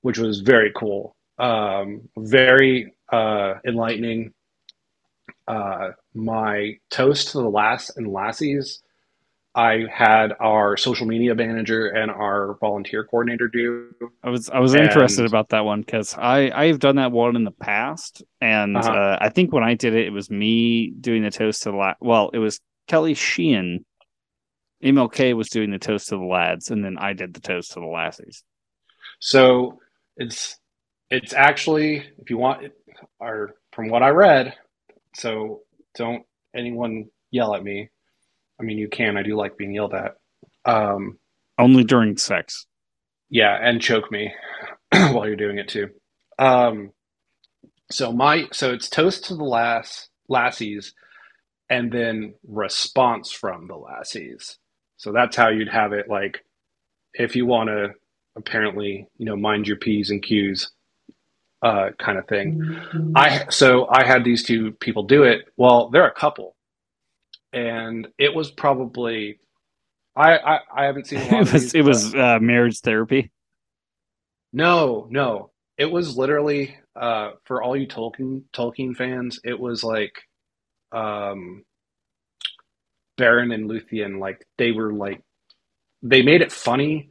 which 0.00 0.18
was 0.18 0.40
very 0.40 0.72
cool. 0.74 1.16
Um, 1.38 2.08
very 2.16 2.94
uh, 3.12 3.54
enlightening. 3.66 4.32
Uh, 5.46 5.90
my 6.14 6.74
toast 6.90 7.32
to 7.32 7.38
the 7.38 7.48
lass 7.48 7.90
and 7.96 8.06
lassies, 8.06 8.78
I 9.54 9.84
had 9.92 10.32
our 10.40 10.76
social 10.76 11.06
media 11.06 11.34
manager 11.34 11.88
and 11.88 12.10
our 12.10 12.56
volunteer 12.60 13.04
coordinator 13.04 13.48
do. 13.48 13.90
I 14.22 14.30
was 14.30 14.48
I 14.50 14.60
was 14.60 14.74
And- 14.74 14.84
interested 14.84 15.26
about 15.26 15.50
that 15.50 15.64
one 15.64 15.80
because 15.82 16.14
I 16.16 16.50
I've 16.54 16.78
done 16.78 16.96
that 16.96 17.12
one 17.12 17.36
in 17.36 17.44
the 17.44 17.50
past, 17.50 18.22
and 18.40 18.76
Uh-huh. 18.76 18.90
uh, 18.90 19.18
I 19.20 19.28
think 19.28 19.52
when 19.52 19.64
I 19.64 19.74
did 19.74 19.94
it, 19.94 20.06
it 20.06 20.10
was 20.12 20.30
me 20.30 20.90
doing 20.90 21.22
the 21.22 21.30
toast 21.30 21.62
to 21.64 21.70
the 21.70 21.76
la- 21.76 21.94
well, 22.00 22.30
it 22.32 22.38
was 22.38 22.60
Kelly 22.88 23.14
Sheehan. 23.14 23.84
MLK 24.82 25.34
was 25.34 25.48
doing 25.48 25.70
the 25.70 25.78
toast 25.78 26.08
to 26.08 26.16
the 26.16 26.24
lads, 26.24 26.70
and 26.70 26.84
then 26.84 26.96
I 26.98 27.12
did 27.12 27.34
the 27.34 27.40
toast 27.40 27.72
to 27.72 27.80
the 27.80 27.86
lassies. 27.86 28.42
So 29.20 29.78
it's 30.16 30.58
it's 31.10 31.34
actually 31.34 31.96
if 32.18 32.30
you 32.30 32.38
want 32.38 32.72
or 33.20 33.54
from 33.72 33.88
what 33.88 34.02
I 34.02 34.10
read, 34.10 34.54
so 35.14 35.62
don't 35.94 36.24
anyone 36.54 37.06
yell 37.30 37.54
at 37.54 37.64
me. 37.64 37.90
I 38.60 38.64
mean 38.64 38.78
you 38.78 38.88
can, 38.88 39.16
I 39.16 39.22
do 39.22 39.36
like 39.36 39.56
being 39.56 39.74
yelled 39.74 39.94
at. 39.94 40.16
Um 40.64 41.18
Only 41.58 41.84
during 41.84 42.16
sex. 42.16 42.66
yeah, 43.30 43.58
and 43.60 43.80
choke 43.80 44.10
me 44.10 44.32
while 44.92 45.26
you're 45.26 45.36
doing 45.36 45.58
it 45.58 45.68
too. 45.68 45.88
Um 46.38 46.92
so 47.90 48.12
my 48.12 48.48
so 48.52 48.72
it's 48.72 48.88
toast 48.88 49.26
to 49.26 49.34
the 49.36 49.44
lass 49.44 50.08
lassies 50.28 50.94
and 51.70 51.92
then 51.92 52.34
response 52.46 53.32
from 53.32 53.66
the 53.66 53.76
lassies. 53.76 54.58
So 54.96 55.12
that's 55.12 55.36
how 55.36 55.48
you'd 55.48 55.68
have 55.68 55.92
it 55.92 56.08
like 56.08 56.44
if 57.14 57.36
you 57.36 57.46
want 57.46 57.68
to 57.68 57.90
apparently, 58.36 59.08
you 59.18 59.26
know, 59.26 59.36
mind 59.36 59.66
your 59.68 59.76
P's 59.76 60.10
and 60.10 60.22
Q's 60.22 60.70
uh, 61.62 61.90
kind 61.98 62.18
of 62.18 62.28
thing. 62.28 62.58
I 63.14 63.44
so 63.50 63.88
I 63.90 64.04
had 64.06 64.24
these 64.24 64.44
two 64.44 64.72
people 64.74 65.04
do 65.04 65.24
it. 65.24 65.46
Well, 65.56 65.90
they're 65.90 66.06
a 66.08 66.14
couple, 66.14 66.56
and 67.52 68.08
it 68.18 68.34
was 68.34 68.50
probably 68.52 69.40
I 70.16 70.38
I, 70.38 70.60
I 70.76 70.84
haven't 70.86 71.06
seen 71.08 71.22
a 71.22 71.26
lot 71.28 71.42
It 71.42 71.48
of 71.48 71.52
was 71.52 71.70
these, 71.72 71.74
it 71.74 71.82
was 71.84 72.14
uh, 72.14 72.38
marriage 72.40 72.80
therapy. 72.80 73.32
no 74.52 75.08
no 75.10 75.50
it 75.78 75.86
was 75.86 76.16
literally 76.16 76.76
uh, 76.96 77.32
for 77.44 77.62
all 77.62 77.76
you 77.76 77.86
Tolkien 77.88 78.44
Tolkien 78.54 78.96
fans. 78.96 79.40
It 79.44 79.58
was 79.58 79.84
like 79.84 80.14
um, 80.92 81.64
Beren 83.18 83.54
and 83.54 83.70
Luthien 83.70 84.20
like 84.20 84.46
they 84.58 84.72
were 84.72 84.92
like 84.92 85.22
they 86.02 86.22
made 86.22 86.42
it 86.42 86.52
funny, 86.52 87.10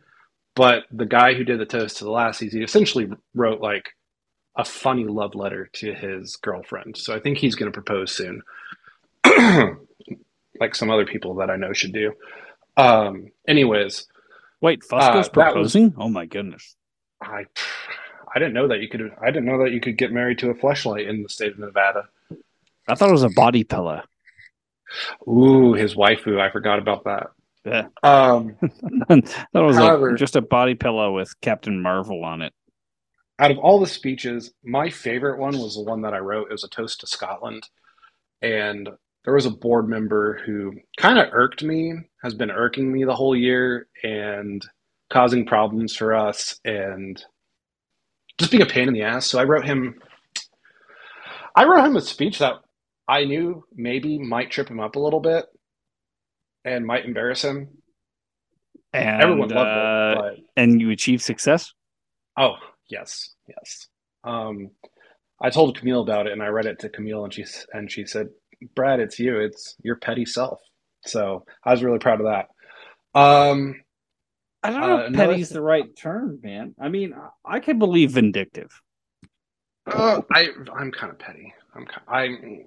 but 0.55 0.83
the 0.91 1.05
guy 1.05 1.33
who 1.35 1.43
did 1.45 1.59
the 1.59 1.65
toast 1.65 1.97
to 1.97 2.05
the 2.05 2.11
lassies, 2.11 2.53
he 2.53 2.63
essentially 2.63 3.09
wrote 3.35 3.61
like 3.61 3.91
a 4.55 4.65
funny 4.65 5.05
love 5.05 5.33
letter 5.35 5.69
to 5.73 5.93
his 5.93 6.35
girlfriend. 6.35 6.97
So 6.97 7.15
I 7.15 7.19
think 7.19 7.37
he's 7.37 7.55
going 7.55 7.71
to 7.71 7.73
propose 7.73 8.11
soon, 8.15 8.41
like 10.59 10.75
some 10.75 10.89
other 10.89 11.05
people 11.05 11.35
that 11.35 11.49
I 11.49 11.55
know 11.55 11.73
should 11.73 11.93
do. 11.93 12.13
Um, 12.77 13.27
anyways, 13.47 14.07
Wait, 14.61 14.83
Uh, 14.91 14.95
Fusco's 14.99 15.15
was- 15.15 15.29
proposing? 15.29 15.93
Oh 15.97 16.09
my 16.09 16.25
goodness! 16.25 16.75
I 17.21 17.45
I 18.33 18.39
didn't 18.39 18.53
know 18.53 18.67
that 18.67 18.79
you 18.81 18.87
could. 18.89 19.11
I 19.21 19.27
didn't 19.31 19.45
know 19.45 19.63
that 19.63 19.71
you 19.71 19.79
could 19.81 19.97
get 19.97 20.11
married 20.11 20.37
to 20.39 20.49
a 20.51 20.53
fleshlight 20.53 21.07
in 21.09 21.23
the 21.23 21.29
state 21.29 21.53
of 21.53 21.59
Nevada. 21.59 22.07
I 22.87 22.95
thought 22.95 23.09
it 23.09 23.13
was 23.13 23.23
a 23.23 23.29
body 23.29 23.63
pillow. 23.63 24.01
Ooh, 25.27 25.73
his 25.73 25.95
waifu. 25.95 26.39
I 26.39 26.51
forgot 26.51 26.77
about 26.79 27.05
that. 27.05 27.27
Yeah. 27.65 27.87
Um, 28.03 28.55
that 29.09 29.43
was 29.53 29.77
However- 29.77 30.11
a, 30.11 30.17
just 30.17 30.35
a 30.35 30.41
body 30.41 30.75
pillow 30.75 31.13
with 31.15 31.39
Captain 31.41 31.81
Marvel 31.81 32.23
on 32.23 32.41
it. 32.41 32.53
Out 33.41 33.49
of 33.49 33.57
all 33.57 33.79
the 33.79 33.87
speeches, 33.87 34.53
my 34.63 34.89
favorite 34.89 35.39
one 35.39 35.57
was 35.57 35.75
the 35.75 35.81
one 35.81 36.03
that 36.03 36.13
I 36.13 36.19
wrote. 36.19 36.49
It 36.49 36.53
was 36.53 36.63
a 36.63 36.69
toast 36.69 36.99
to 36.99 37.07
Scotland. 37.07 37.67
And 38.43 38.87
there 39.25 39.33
was 39.33 39.47
a 39.47 39.51
board 39.51 39.89
member 39.89 40.39
who 40.45 40.73
kind 40.97 41.17
of 41.17 41.29
irked 41.33 41.63
me, 41.63 41.93
has 42.23 42.35
been 42.35 42.51
irking 42.51 42.91
me 42.91 43.03
the 43.03 43.15
whole 43.15 43.35
year 43.35 43.87
and 44.03 44.63
causing 45.09 45.45
problems 45.45 45.95
for 45.95 46.15
us 46.15 46.59
and 46.65 47.23
just 48.37 48.51
being 48.51 48.61
a 48.61 48.67
pain 48.67 48.87
in 48.87 48.93
the 48.93 49.01
ass. 49.01 49.25
So 49.25 49.39
I 49.39 49.43
wrote 49.43 49.65
him 49.65 49.99
I 51.55 51.65
wrote 51.65 51.85
him 51.85 51.97
a 51.97 52.01
speech 52.01 52.39
that 52.39 52.61
I 53.07 53.25
knew 53.25 53.65
maybe 53.75 54.19
might 54.19 54.51
trip 54.51 54.69
him 54.69 54.79
up 54.79 54.95
a 54.95 54.99
little 54.99 55.19
bit 55.19 55.45
and 56.63 56.85
might 56.85 57.05
embarrass 57.05 57.43
him. 57.43 57.69
And, 58.93 59.21
Everyone 59.21 59.49
loved 59.49 59.67
uh, 59.67 60.21
it, 60.29 60.43
but 60.45 60.61
and 60.61 60.79
you 60.79 60.91
achieved 60.91 61.23
success. 61.23 61.73
Oh, 62.37 62.55
yes, 62.91 63.33
yes. 63.47 63.87
Um, 64.23 64.69
I 65.41 65.49
told 65.49 65.79
Camille 65.79 66.01
about 66.01 66.27
it, 66.27 66.33
and 66.33 66.43
I 66.43 66.47
read 66.47 66.67
it 66.67 66.79
to 66.79 66.89
Camille, 66.89 67.23
and 67.23 67.33
she 67.33 67.45
and 67.73 67.91
she 67.91 68.05
said, 68.05 68.27
"Brad, 68.75 68.99
it's 68.99 69.17
you. 69.17 69.39
It's 69.39 69.75
your 69.83 69.95
petty 69.95 70.25
self." 70.25 70.59
So 71.05 71.45
I 71.63 71.71
was 71.71 71.83
really 71.83 71.97
proud 71.97 72.21
of 72.21 72.27
that. 72.27 73.19
Um, 73.19 73.81
I 74.61 74.69
don't 74.69 74.83
Uh, 74.83 74.87
know 74.87 74.99
if 75.01 75.07
another 75.07 75.31
petty's 75.31 75.47
thi- 75.49 75.53
the 75.55 75.61
right 75.63 75.95
term, 75.95 76.39
man. 76.43 76.75
I 76.79 76.89
mean, 76.89 77.15
I 77.43 77.59
can 77.59 77.79
believe 77.79 78.11
vindictive. 78.11 78.69
uh, 79.87 80.21
I 80.31 80.49
I'm 80.75 80.91
kind 80.91 81.11
of 81.11 81.17
petty. 81.17 81.51
I'm. 81.73 81.87
I'm. 82.07 82.65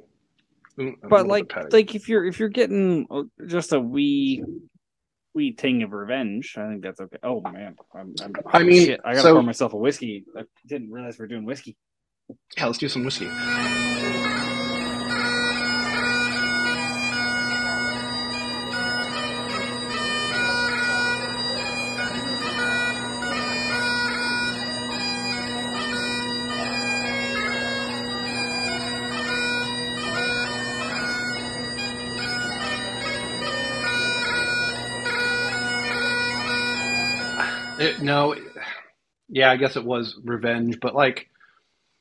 mm, 0.79 0.95
I'm 1.03 1.09
but 1.09 1.29
like 1.29 1.53
like 1.73 1.95
if 1.95 2.09
you're 2.09 2.25
if 2.25 2.41
you're 2.41 2.49
getting 2.49 3.07
uh, 3.11 3.23
just 3.47 3.73
a 3.73 3.79
wee 3.79 4.43
wee 5.35 5.53
ting 5.53 5.83
of 5.83 5.93
revenge. 5.93 6.55
I 6.57 6.69
think 6.69 6.83
that's 6.83 7.01
okay. 7.01 7.19
Oh 7.23 7.41
man. 7.41 7.77
I'm, 7.95 8.15
I'm 8.23 8.33
I 8.47 8.63
mean, 8.63 8.87
shit, 8.87 9.01
i 9.05 9.11
gotta 9.13 9.23
so- 9.23 9.35
pour 9.35 9.43
myself 9.43 9.73
a 9.73 9.77
whiskey. 9.77 10.25
I 10.37 10.43
didn't 10.67 10.91
realize 10.91 11.19
we 11.19 11.25
are 11.25 11.29
doing 11.29 11.45
whiskey. 11.45 11.77
Yeah, 12.57 12.67
let's 12.67 12.79
do 12.79 12.89
some 12.89 13.05
whiskey. 13.05 13.29
It, 37.85 38.03
no, 38.03 38.35
yeah, 39.29 39.51
I 39.51 39.57
guess 39.57 39.77
it 39.77 39.85
was 39.85 40.19
revenge, 40.25 40.79
but 40.81 40.95
like 40.95 41.29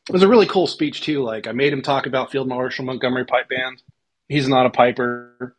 it 0.10 0.14
was 0.14 0.24
a 0.24 0.28
really 0.28 0.46
cool 0.46 0.68
speech 0.68 1.02
too. 1.02 1.24
Like 1.24 1.48
I 1.48 1.52
made 1.52 1.74
him 1.74 1.82
talk 1.82 2.06
about 2.06 2.32
Field 2.32 2.48
Marshal 2.48 2.86
Montgomery 2.86 3.26
Pipe 3.26 3.50
Band. 3.50 3.82
He's 4.28 4.48
not 4.48 4.66
a 4.66 4.70
piper. 4.70 5.56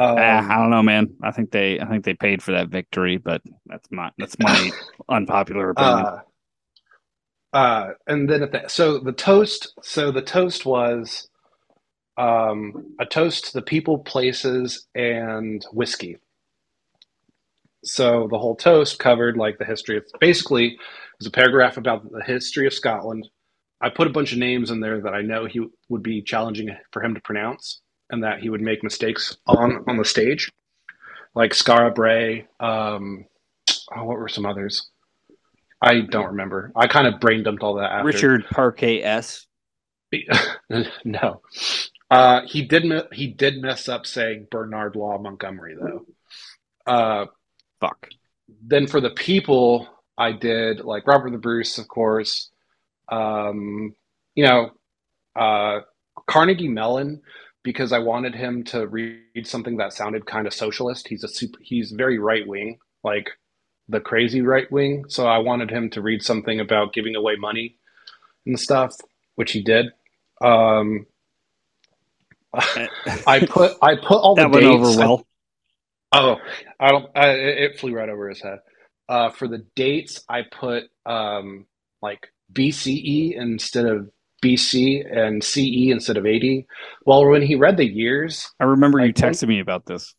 Um, 0.00 0.16
Ah, 0.16 0.46
i 0.48 0.56
don't 0.56 0.70
know 0.70 0.80
man 0.84 1.12
i 1.24 1.32
think 1.32 1.50
they 1.50 1.80
i 1.80 1.84
think 1.84 2.04
they 2.04 2.14
paid 2.14 2.40
for 2.40 2.52
that 2.52 2.68
victory 2.68 3.16
but 3.16 3.42
that's 3.66 3.90
my 3.90 4.12
that's 4.16 4.38
my 4.38 4.70
unpopular 5.08 5.70
opinion 5.70 6.06
uh, 6.06 6.20
uh, 7.52 7.90
and 8.06 8.30
then 8.30 8.44
at 8.44 8.52
the 8.52 8.68
so 8.68 9.00
the 9.00 9.10
toast 9.10 9.74
so 9.82 10.12
the 10.12 10.22
toast 10.22 10.64
was 10.64 11.28
um, 12.18 12.94
a 12.98 13.06
toast 13.06 13.46
to 13.46 13.52
the 13.54 13.62
people, 13.62 13.98
places, 13.98 14.86
and 14.94 15.64
whiskey. 15.72 16.18
So 17.88 18.28
the 18.30 18.38
whole 18.38 18.56
toast 18.56 18.98
covered 18.98 19.36
like 19.36 19.58
the 19.58 19.64
history 19.64 19.96
of 19.96 20.04
basically 20.20 20.68
it 20.68 20.78
was 21.18 21.26
a 21.26 21.32
paragraph 21.32 21.76
about 21.76 22.10
the 22.10 22.22
history 22.22 22.66
of 22.66 22.74
Scotland. 22.74 23.28
I 23.80 23.90
put 23.90 24.06
a 24.06 24.10
bunch 24.10 24.32
of 24.32 24.38
names 24.38 24.70
in 24.70 24.80
there 24.80 25.00
that 25.00 25.14
I 25.14 25.22
know 25.22 25.46
he 25.46 25.66
would 25.88 26.02
be 26.02 26.22
challenging 26.22 26.76
for 26.92 27.02
him 27.02 27.14
to 27.14 27.20
pronounce 27.20 27.80
and 28.10 28.24
that 28.24 28.40
he 28.40 28.50
would 28.50 28.60
make 28.60 28.82
mistakes 28.82 29.36
on 29.46 29.84
on 29.86 29.96
the 29.96 30.04
stage, 30.04 30.50
like 31.34 31.52
Skara 31.52 31.94
Brae. 31.94 32.46
Um, 32.60 33.24
oh, 33.94 34.04
what 34.04 34.18
were 34.18 34.28
some 34.28 34.46
others? 34.46 34.90
I 35.80 36.00
don't 36.00 36.28
remember. 36.28 36.72
I 36.74 36.88
kind 36.88 37.06
of 37.06 37.20
brain 37.20 37.44
dumped 37.44 37.62
all 37.62 37.74
that 37.74 37.92
after. 37.92 38.06
Richard 38.06 38.46
Parquet 38.50 39.02
S. 39.02 39.46
no, 41.04 41.42
uh, 42.10 42.40
he 42.46 42.62
did. 42.62 42.84
He 43.12 43.28
did 43.28 43.62
mess 43.62 43.88
up 43.88 44.06
saying 44.06 44.48
Bernard 44.50 44.96
Law 44.96 45.18
Montgomery 45.18 45.76
though. 45.78 46.06
Uh, 46.86 47.26
Fuck. 47.80 48.08
then 48.62 48.86
for 48.86 49.00
the 49.00 49.10
people, 49.10 49.88
I 50.16 50.32
did 50.32 50.80
like 50.80 51.06
Robert 51.06 51.30
the 51.30 51.38
Bruce, 51.38 51.78
of 51.78 51.88
course. 51.88 52.50
Um, 53.10 53.94
you 54.34 54.44
know, 54.44 54.70
uh, 55.36 55.80
Carnegie 56.26 56.68
Mellon, 56.68 57.22
because 57.62 57.92
I 57.92 57.98
wanted 57.98 58.34
him 58.34 58.64
to 58.64 58.86
read 58.86 59.46
something 59.46 59.76
that 59.78 59.92
sounded 59.92 60.26
kind 60.26 60.46
of 60.46 60.54
socialist. 60.54 61.08
He's 61.08 61.24
a 61.24 61.28
super, 61.28 61.58
he's 61.62 61.92
very 61.92 62.18
right 62.18 62.46
wing, 62.46 62.78
like 63.04 63.30
the 63.88 64.00
crazy 64.00 64.40
right 64.42 64.70
wing. 64.70 65.04
So 65.08 65.26
I 65.26 65.38
wanted 65.38 65.70
him 65.70 65.90
to 65.90 66.02
read 66.02 66.22
something 66.22 66.60
about 66.60 66.92
giving 66.92 67.16
away 67.16 67.36
money 67.36 67.76
and 68.46 68.58
stuff, 68.58 68.96
which 69.36 69.52
he 69.52 69.62
did. 69.62 69.86
Um, 70.42 71.06
I 73.26 73.40
put 73.48 73.76
I 73.82 73.96
put 73.96 74.16
all 74.18 74.34
the 74.34 74.42
that 74.42 74.50
went 74.50 74.64
dates. 74.64 74.88
over 74.88 74.98
well. 74.98 75.26
Oh, 76.12 76.36
I 76.80 76.90
don't. 76.90 77.06
I, 77.16 77.28
it 77.30 77.80
flew 77.80 77.94
right 77.94 78.10
over 78.10 78.30
his 78.30 78.42
head. 78.42 78.60
Uh, 79.08 79.30
for 79.30 79.48
the 79.48 79.66
dates, 79.76 80.24
I 80.28 80.42
put 80.50 80.84
um, 81.06 81.66
like 82.02 82.28
BCE 82.52 83.34
instead 83.36 83.86
of 83.86 84.10
BC 84.44 85.04
and 85.16 85.44
CE 85.44 85.90
instead 85.92 86.18
of 86.18 86.26
AD. 86.26 86.42
Well, 87.06 87.26
when 87.28 87.42
he 87.42 87.56
read 87.56 87.78
the 87.78 87.86
years, 87.86 88.50
I 88.60 88.64
remember 88.64 89.00
you 89.00 89.12
like, 89.12 89.18
when- 89.18 89.34
texted 89.34 89.48
me 89.48 89.60
about 89.60 89.86
this. 89.86 90.14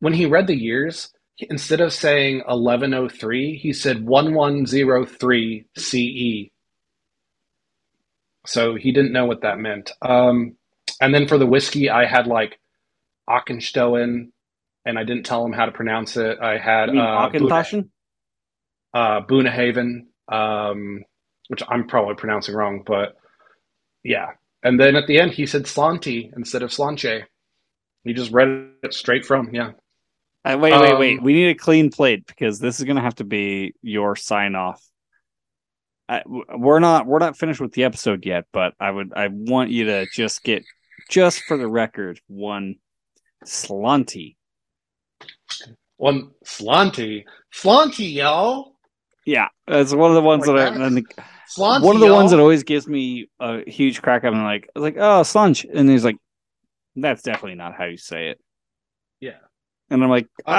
when 0.00 0.14
he 0.14 0.26
read 0.26 0.46
the 0.48 0.56
years, 0.56 1.10
instead 1.38 1.80
of 1.80 1.92
saying 1.92 2.38
1103, 2.46 3.56
he 3.58 3.72
said 3.72 4.04
1103 4.04 5.66
CE. 5.76 6.50
So 8.46 8.74
he 8.76 8.92
didn't 8.92 9.12
know 9.12 9.26
what 9.26 9.42
that 9.42 9.58
meant. 9.58 9.92
Um, 10.02 10.56
and 11.00 11.14
then 11.14 11.28
for 11.28 11.38
the 11.38 11.46
whiskey, 11.46 11.90
I 11.90 12.06
had 12.06 12.26
like 12.26 12.58
Auchentoshan, 13.28 14.30
and 14.86 14.98
I 14.98 15.04
didn't 15.04 15.24
tell 15.26 15.44
him 15.44 15.52
how 15.52 15.66
to 15.66 15.72
pronounce 15.72 16.16
it. 16.16 16.38
I 16.40 16.56
had 16.56 16.86
You 16.88 16.94
mean 16.94 17.02
uh, 17.02 17.28
Buna- 17.28 17.48
Auchentoshan? 17.50 17.88
uh, 18.94 19.20
Bunnahabhain, 19.26 20.06
um, 20.32 21.04
which 21.48 21.62
I'm 21.68 21.86
probably 21.86 22.14
pronouncing 22.14 22.54
wrong, 22.54 22.82
but 22.86 23.14
yeah. 24.02 24.30
And 24.62 24.80
then 24.80 24.96
at 24.96 25.06
the 25.06 25.20
end, 25.20 25.32
he 25.32 25.44
said 25.46 25.64
Slanty 25.64 26.30
instead 26.34 26.62
of 26.62 26.72
Slanche. 26.72 27.24
He 28.04 28.14
just 28.14 28.32
read 28.32 28.70
it 28.82 28.94
straight 28.94 29.26
from, 29.26 29.52
yeah. 29.52 29.72
Uh, 30.44 30.56
wait, 30.60 30.72
wait, 30.72 30.92
Um, 30.92 30.98
wait. 31.00 31.22
We 31.22 31.32
need 31.34 31.48
a 31.50 31.54
clean 31.56 31.90
plate 31.90 32.24
because 32.26 32.58
this 32.60 32.78
is 32.78 32.84
going 32.84 32.96
to 32.96 33.02
have 33.02 33.16
to 33.16 33.24
be 33.24 33.74
your 33.82 34.14
sign 34.16 34.54
off. 34.54 34.80
I, 36.08 36.20
w- 36.20 36.44
we're 36.56 36.78
not 36.78 37.04
we're 37.04 37.18
not 37.18 37.36
finished 37.36 37.60
with 37.60 37.72
the 37.72 37.82
episode 37.82 38.24
yet, 38.24 38.44
but 38.52 38.74
I 38.78 38.88
would 38.92 39.12
I 39.16 39.26
want 39.26 39.70
you 39.70 39.86
to 39.86 40.06
just 40.14 40.44
get 40.44 40.62
just 41.10 41.42
for 41.42 41.56
the 41.56 41.66
record 41.66 42.20
one 42.28 42.76
slanty. 43.44 44.35
One 45.96 46.30
Slanty. 46.44 47.24
Slanty, 47.54 48.14
y'all. 48.14 48.74
Yeah, 49.24 49.48
that's 49.66 49.94
one 49.94 50.10
of 50.10 50.14
the 50.14 50.22
ones 50.22 50.46
that? 50.46 50.56
I, 50.56 50.66
and 50.68 50.96
the, 50.98 51.04
Slanty, 51.48 51.82
one 51.82 51.96
of 51.96 52.02
the 52.02 52.12
ones 52.12 52.30
that 52.30 52.40
always 52.40 52.62
gives 52.62 52.86
me 52.86 53.28
a 53.40 53.68
huge 53.68 54.02
crack 54.02 54.24
up. 54.24 54.32
And 54.32 54.44
like 54.44 54.68
I 54.74 54.78
was 54.78 54.82
like, 54.82 54.96
oh, 54.96 55.22
slunch, 55.22 55.64
and 55.72 55.88
he's 55.88 56.04
like, 56.04 56.16
that's 56.94 57.22
definitely 57.22 57.56
not 57.56 57.74
how 57.74 57.84
you 57.84 57.96
say 57.96 58.28
it. 58.28 58.40
Yeah. 59.20 59.38
And 59.90 60.02
I'm 60.02 60.10
like, 60.10 60.28
Uh, 60.46 60.52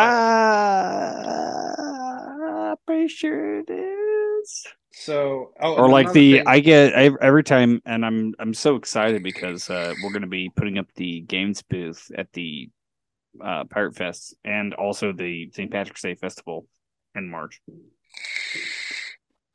ah, 1.79 2.75
pretty 2.85 3.07
sure 3.09 3.59
it 3.59 3.69
is. 3.69 4.65
So, 4.93 5.51
oh, 5.61 5.75
or 5.75 5.89
like 5.89 6.11
the 6.11 6.37
thing- 6.37 6.47
I 6.47 6.59
get 6.59 6.97
I, 6.97 7.11
every 7.21 7.43
time, 7.43 7.81
and 7.85 8.03
I'm 8.05 8.33
I'm 8.39 8.53
so 8.53 8.75
excited 8.75 9.21
because 9.21 9.69
uh, 9.69 9.93
we're 10.01 10.11
going 10.11 10.21
to 10.23 10.27
be 10.27 10.49
putting 10.55 10.77
up 10.79 10.87
the 10.95 11.21
games 11.21 11.61
booth 11.61 12.09
at 12.17 12.33
the 12.33 12.69
uh, 13.43 13.63
Pirate 13.65 13.95
Fest 13.95 14.35
and 14.43 14.73
also 14.73 15.11
the 15.11 15.49
St. 15.53 15.71
Patrick's 15.71 16.01
Day 16.01 16.15
Festival 16.15 16.65
in 17.15 17.29
March. 17.29 17.61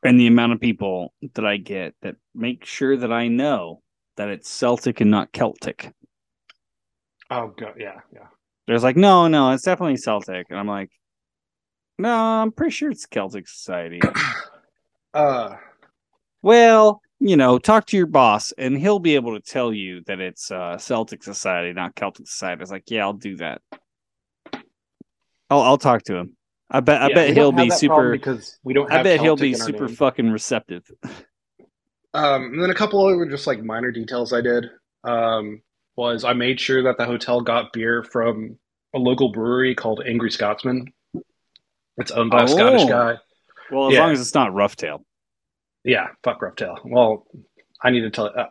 And 0.02 0.18
the 0.18 0.26
amount 0.26 0.52
of 0.52 0.60
people 0.60 1.14
that 1.34 1.46
I 1.46 1.58
get 1.58 1.94
that 2.02 2.16
make 2.34 2.64
sure 2.64 2.96
that 2.96 3.12
I 3.12 3.28
know 3.28 3.82
that 4.16 4.28
it's 4.28 4.48
Celtic 4.48 5.00
and 5.00 5.10
not 5.10 5.32
Celtic. 5.32 5.92
Oh, 7.30 7.48
God, 7.56 7.74
yeah, 7.78 8.00
yeah. 8.12 8.26
There's 8.66 8.82
like, 8.82 8.96
no, 8.96 9.28
no, 9.28 9.52
it's 9.52 9.64
definitely 9.64 9.96
Celtic, 9.96 10.46
and 10.50 10.58
I'm 10.58 10.66
like, 10.66 10.90
no, 11.98 12.12
I'm 12.14 12.52
pretty 12.52 12.72
sure 12.72 12.90
it's 12.90 13.06
Celtic 13.06 13.48
Society. 13.48 14.00
Uh, 15.14 15.56
Well, 16.40 17.01
you 17.24 17.36
know, 17.36 17.56
talk 17.56 17.86
to 17.86 17.96
your 17.96 18.06
boss 18.06 18.52
and 18.58 18.76
he'll 18.76 18.98
be 18.98 19.14
able 19.14 19.38
to 19.38 19.40
tell 19.40 19.72
you 19.72 20.02
that 20.06 20.18
it's 20.20 20.50
uh, 20.50 20.76
Celtic 20.76 21.22
Society, 21.22 21.72
not 21.72 21.94
Celtic 21.94 22.26
Society. 22.26 22.62
It's 22.62 22.70
like, 22.70 22.90
yeah, 22.90 23.02
I'll 23.02 23.12
do 23.12 23.36
that. 23.36 23.62
I'll 25.48 25.60
I'll 25.62 25.78
talk 25.78 26.02
to 26.04 26.16
him. 26.16 26.36
I 26.68 26.80
bet 26.80 27.00
I 27.00 27.08
Yeah, 27.08 27.14
bet 27.14 27.34
he'll 27.34 27.52
be 27.52 27.70
super. 27.70 28.10
because 28.10 28.58
we 28.64 28.72
don't. 28.72 28.90
I 28.90 28.96
Have 28.96 29.04
bet 29.04 29.20
he'll 29.20 29.36
be 29.36 29.54
super 29.54 29.86
name. 29.86 29.96
fucking 29.96 30.30
receptive. 30.30 30.90
Um, 32.14 32.52
and 32.52 32.62
then 32.62 32.68
a 32.68 32.74
couple 32.74 33.02
other 33.06 33.24
just 33.24 33.46
like 33.46 33.62
minor 33.62 33.90
details 33.90 34.34
I 34.34 34.42
did 34.42 34.66
um, 35.02 35.62
was 35.96 36.24
I 36.24 36.34
made 36.34 36.60
sure 36.60 36.82
that 36.82 36.98
the 36.98 37.06
hotel 37.06 37.40
got 37.40 37.72
beer 37.72 38.02
from 38.04 38.58
a 38.94 38.98
local 38.98 39.32
brewery 39.32 39.74
called 39.74 40.02
Angry 40.06 40.30
Scotsman. 40.30 40.92
It's 41.96 42.10
owned 42.10 42.30
by 42.30 42.42
a 42.42 42.48
Scottish 42.48 42.82
Oh. 42.82 42.88
guy. 42.88 43.14
Well, 43.70 43.88
as 43.88 43.94
Yeah. 43.94 44.00
long 44.00 44.12
as 44.12 44.20
it's 44.20 44.34
not 44.34 44.52
rough 44.52 44.76
tail. 44.76 45.06
Yeah, 45.84 46.08
fuck 46.22 46.42
Rough 46.42 46.54
Well, 46.84 47.26
I 47.82 47.90
need 47.90 48.02
to 48.02 48.10
tell. 48.10 48.26
Uh, 48.36 48.46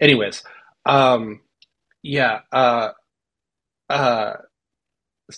anyways, 0.00 0.42
um, 0.86 1.40
yeah, 2.02 2.40
uh, 2.52 2.90
uh, 3.88 4.34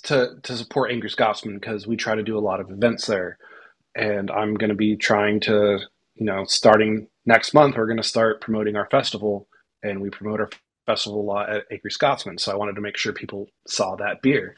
to 0.05 0.37
to 0.43 0.57
support 0.57 0.91
Angry 0.91 1.11
Scotsman 1.11 1.59
because 1.59 1.87
we 1.87 1.97
try 1.97 2.15
to 2.15 2.23
do 2.23 2.39
a 2.39 2.41
lot 2.41 2.61
of 2.61 2.71
events 2.71 3.07
there, 3.07 3.39
and 3.95 4.31
I'm 4.31 4.55
going 4.55 4.71
to 4.71 4.77
be 4.77 4.97
trying 4.97 5.41
to, 5.41 5.79
you 6.15 6.27
know, 6.27 6.45
starting 6.45 7.09
next 7.27 7.55
month, 7.55 7.77
we're 7.77 7.87
going 7.87 7.99
to 7.99 8.03
start 8.03 8.41
promoting 8.41 8.77
our 8.77 8.89
festival, 8.91 9.49
and 9.83 10.01
we 10.01 10.11
promote 10.11 10.41
our 10.41 10.51
festival 10.87 11.21
a 11.21 11.23
lot 11.23 11.51
at 11.51 11.65
Angry 11.71 11.91
Scotsman. 11.91 12.39
So 12.39 12.53
I 12.53 12.57
wanted 12.57 12.75
to 12.75 12.81
make 12.81 12.97
sure 12.97 13.13
people 13.13 13.49
saw 13.69 13.97
that 13.97 14.23
beer. 14.23 14.57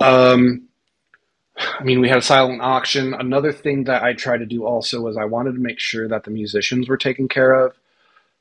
Um, 0.00 0.68
I 1.56 1.84
mean, 1.84 2.00
we 2.00 2.08
had 2.08 2.18
a 2.18 2.22
silent 2.22 2.62
auction. 2.62 3.14
Another 3.14 3.52
thing 3.52 3.84
that 3.84 4.02
I 4.02 4.12
tried 4.12 4.38
to 4.38 4.46
do 4.46 4.64
also 4.64 5.00
was 5.00 5.16
I 5.16 5.24
wanted 5.24 5.52
to 5.54 5.60
make 5.60 5.78
sure 5.78 6.08
that 6.08 6.24
the 6.24 6.30
musicians 6.30 6.88
were 6.88 6.96
taken 6.96 7.28
care 7.28 7.52
of. 7.52 7.74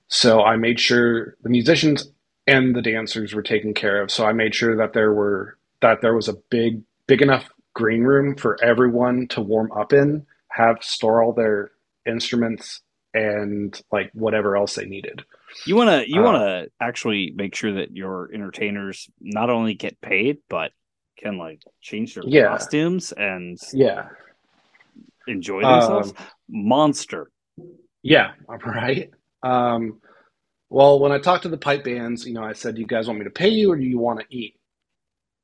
So 0.08 0.44
I 0.44 0.56
made 0.58 0.80
sure 0.80 1.36
the 1.44 1.50
musicians 1.50 2.12
and 2.48 2.76
the 2.76 2.82
dancers 2.82 3.34
were 3.34 3.44
taken 3.44 3.74
care 3.74 4.02
of. 4.02 4.12
So 4.12 4.26
I 4.26 4.34
made 4.34 4.54
sure 4.56 4.76
that 4.78 4.94
there 4.94 5.14
were 5.14 5.58
that 5.82 6.02
there 6.02 6.16
was 6.16 6.28
a 6.28 6.34
big 6.50 6.82
big 7.08 7.22
enough 7.22 7.50
green 7.74 8.04
room 8.04 8.36
for 8.36 8.62
everyone 8.64 9.28
to 9.30 9.42
warm 9.42 9.72
up 9.72 9.94
in, 9.94 10.26
have 10.50 10.84
store 10.84 11.24
all 11.24 11.34
their 11.34 11.72
instruments 12.06 12.82
and 13.14 13.80
like 13.92 14.12
whatever 14.14 14.58
else 14.58 14.76
they 14.76 14.86
needed. 14.86 15.24
You 15.66 15.76
want 15.76 15.90
to 15.90 16.10
you 16.10 16.22
Uh, 16.22 16.24
want 16.24 16.38
to 16.38 16.72
actually 16.80 17.32
make 17.36 17.56
sure 17.56 17.74
that 17.74 17.96
your 17.96 18.30
entertainers 18.34 19.10
not 19.22 19.50
only 19.50 19.74
get 19.76 20.02
paid 20.02 20.40
but 20.50 20.72
can 21.18 21.38
like 21.38 21.62
change 21.82 22.16
their 22.16 22.24
Yeah. 22.26 22.50
costumes 22.50 23.14
and 23.14 23.58
Yeah. 23.74 24.10
enjoy 25.28 25.62
themselves. 25.62 26.14
Um, 26.18 26.26
Monster. 26.50 27.32
Yeah, 28.02 28.34
right. 28.66 29.12
Um, 29.42 30.02
well, 30.70 31.00
when 31.00 31.12
I 31.12 31.20
talked 31.20 31.44
to 31.44 31.50
the 31.50 31.58
pipe 31.58 31.84
bands, 31.84 32.26
you 32.26 32.34
know, 32.34 32.44
I 32.44 32.54
said, 32.54 32.76
"Do 32.76 32.82
you 32.82 32.88
guys 32.88 33.08
want 33.08 33.20
me 33.20 33.26
to 33.26 33.32
pay 33.32 33.50
you, 33.50 33.72
or 33.72 33.76
do 33.78 33.84
you 33.84 34.00
want 34.00 34.20
to 34.20 34.26
eat?" 34.30 34.56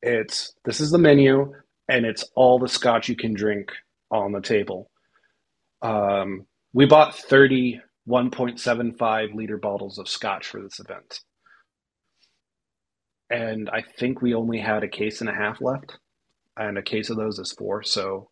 It's 0.01 0.53
this 0.65 0.79
is 0.81 0.91
the 0.91 0.97
menu, 0.97 1.53
and 1.87 2.05
it's 2.05 2.23
all 2.35 2.59
the 2.59 2.67
scotch 2.67 3.09
you 3.09 3.15
can 3.15 3.33
drink 3.33 3.71
on 4.11 4.31
the 4.31 4.41
table. 4.41 4.89
Um, 5.81 6.45
we 6.73 6.85
bought 6.85 7.15
30 7.15 7.81
1.75 8.07 9.35
liter 9.35 9.57
bottles 9.57 9.99
of 9.99 10.09
scotch 10.09 10.47
for 10.47 10.61
this 10.61 10.79
event, 10.79 11.19
and 13.29 13.69
I 13.69 13.81
think 13.81 14.21
we 14.21 14.33
only 14.33 14.59
had 14.59 14.83
a 14.83 14.87
case 14.87 15.21
and 15.21 15.29
a 15.29 15.33
half 15.33 15.61
left, 15.61 15.97
and 16.57 16.77
a 16.77 16.81
case 16.81 17.09
of 17.09 17.17
those 17.17 17.39
is 17.39 17.51
four. 17.51 17.83
So, 17.83 18.29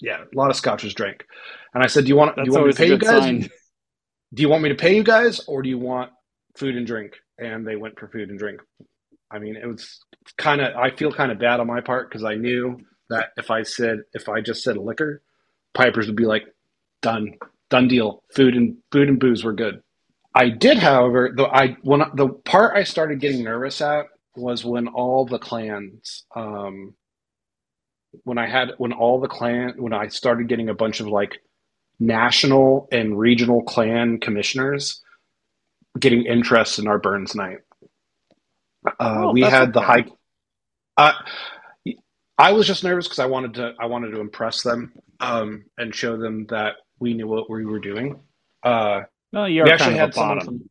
yeah, 0.00 0.22
a 0.22 0.36
lot 0.36 0.50
of 0.50 0.56
scotch 0.56 0.84
was 0.84 0.94
drank. 0.94 1.24
And 1.74 1.82
I 1.82 1.86
said, 1.86 2.04
"Do 2.04 2.08
you 2.08 2.16
want? 2.16 2.36
That's 2.36 2.48
do 2.48 2.52
you 2.52 2.58
want 2.58 2.66
me 2.66 2.72
to 2.72 2.78
pay 2.78 2.88
you 2.88 2.98
guys? 2.98 3.22
sign. 3.22 3.50
Do 4.32 4.42
you 4.42 4.48
want 4.48 4.62
me 4.62 4.68
to 4.70 4.74
pay 4.74 4.96
you 4.96 5.04
guys, 5.04 5.40
or 5.46 5.62
do 5.62 5.68
you 5.68 5.78
want 5.78 6.10
food 6.56 6.76
and 6.76 6.86
drink?" 6.86 7.14
And 7.38 7.66
they 7.66 7.76
went 7.76 7.98
for 7.98 8.08
food 8.08 8.30
and 8.30 8.38
drink. 8.38 8.60
I 9.30 9.38
mean, 9.38 9.56
it 9.56 9.66
was 9.66 10.00
kind 10.38 10.60
of. 10.60 10.76
I 10.76 10.90
feel 10.90 11.12
kind 11.12 11.32
of 11.32 11.38
bad 11.38 11.60
on 11.60 11.66
my 11.66 11.80
part 11.80 12.08
because 12.08 12.24
I 12.24 12.36
knew 12.36 12.78
that 13.10 13.30
if 13.36 13.50
I 13.50 13.62
said 13.62 14.02
if 14.12 14.28
I 14.28 14.40
just 14.40 14.62
said 14.62 14.76
liquor, 14.76 15.22
Pipers 15.74 16.06
would 16.06 16.16
be 16.16 16.26
like, 16.26 16.44
"Done, 17.02 17.34
done 17.68 17.88
deal. 17.88 18.22
Food 18.34 18.54
and 18.54 18.76
food 18.92 19.08
and 19.08 19.18
booze 19.18 19.42
were 19.42 19.52
good." 19.52 19.82
I 20.34 20.50
did, 20.50 20.78
however, 20.78 21.32
the 21.36 21.44
I 21.44 21.76
when 21.82 22.02
the 22.14 22.28
part 22.28 22.76
I 22.76 22.84
started 22.84 23.20
getting 23.20 23.44
nervous 23.44 23.80
at 23.80 24.06
was 24.36 24.64
when 24.64 24.88
all 24.88 25.26
the 25.26 25.38
clans, 25.38 26.24
um, 26.34 26.94
when 28.24 28.38
I 28.38 28.46
had 28.48 28.72
when 28.78 28.92
all 28.92 29.20
the 29.20 29.28
clan 29.28 29.74
when 29.78 29.92
I 29.92 30.08
started 30.08 30.48
getting 30.48 30.68
a 30.68 30.74
bunch 30.74 31.00
of 31.00 31.08
like 31.08 31.40
national 32.00 32.88
and 32.92 33.18
regional 33.18 33.62
clan 33.62 34.18
commissioners 34.20 35.02
getting 35.98 36.24
interest 36.26 36.78
in 36.78 36.88
our 36.88 36.98
Burns 36.98 37.34
night. 37.34 37.58
Uh, 38.98 39.26
Oh, 39.26 39.32
we 39.32 39.42
had 39.42 39.72
the 39.72 39.80
high. 39.80 40.06
Uh, 40.96 41.12
I 42.38 42.52
was 42.52 42.66
just 42.66 42.84
nervous 42.84 43.06
because 43.06 43.20
I 43.20 43.26
wanted 43.26 43.54
to 43.54 43.74
I 43.80 43.86
wanted 43.86 44.10
to 44.10 44.20
impress 44.20 44.62
them 44.62 44.92
um, 45.20 45.66
and 45.78 45.94
show 45.94 46.16
them 46.16 46.46
that 46.48 46.76
we 46.98 47.14
knew 47.14 47.28
what 47.28 47.50
we 47.50 47.64
were 47.64 47.80
doing. 47.80 48.20
Uh, 48.62 49.02
No, 49.34 49.46
you're 49.46 49.66
we 49.66 49.70
actually 49.72 49.96
had 49.96 50.14
bottom. 50.14 50.44
from 50.44 50.64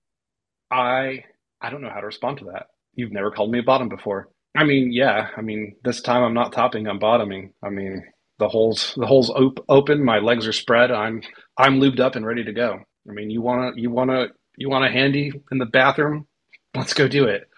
I 0.71 1.23
I 1.61 1.69
don't 1.69 1.81
know 1.81 1.89
how 1.93 1.99
to 2.01 2.05
respond 2.07 2.39
to 2.39 2.45
that. 2.45 2.67
You've 2.95 3.11
never 3.11 3.31
called 3.31 3.51
me 3.51 3.59
a 3.59 3.63
bottom 3.63 3.89
before. 3.89 4.29
I 4.57 4.63
mean, 4.63 4.91
yeah. 4.91 5.29
I 5.37 5.41
mean, 5.41 5.75
this 5.83 6.01
time 6.01 6.23
I'm 6.23 6.33
not 6.33 6.53
topping. 6.53 6.87
I'm 6.87 6.99
bottoming. 6.99 7.53
I 7.63 7.69
mean, 7.69 8.03
the 8.39 8.49
holes 8.49 8.93
the 8.97 9.05
holes 9.07 9.29
op- 9.29 9.65
open. 9.69 10.03
My 10.03 10.19
legs 10.19 10.47
are 10.47 10.53
spread. 10.53 10.91
I'm 10.91 11.21
I'm 11.57 11.79
lubed 11.79 11.99
up 11.99 12.15
and 12.15 12.25
ready 12.25 12.43
to 12.45 12.53
go. 12.53 12.79
I 13.09 13.13
mean, 13.13 13.29
you 13.29 13.41
wanna 13.41 13.71
you 13.75 13.91
wanna 13.91 14.27
you 14.57 14.69
want 14.69 14.85
a 14.85 14.91
handy 14.91 15.31
in 15.51 15.57
the 15.59 15.65
bathroom? 15.65 16.27
Let's 16.75 16.93
go 16.93 17.07
do 17.07 17.25
it. 17.25 17.49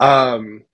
Um. 0.00 0.64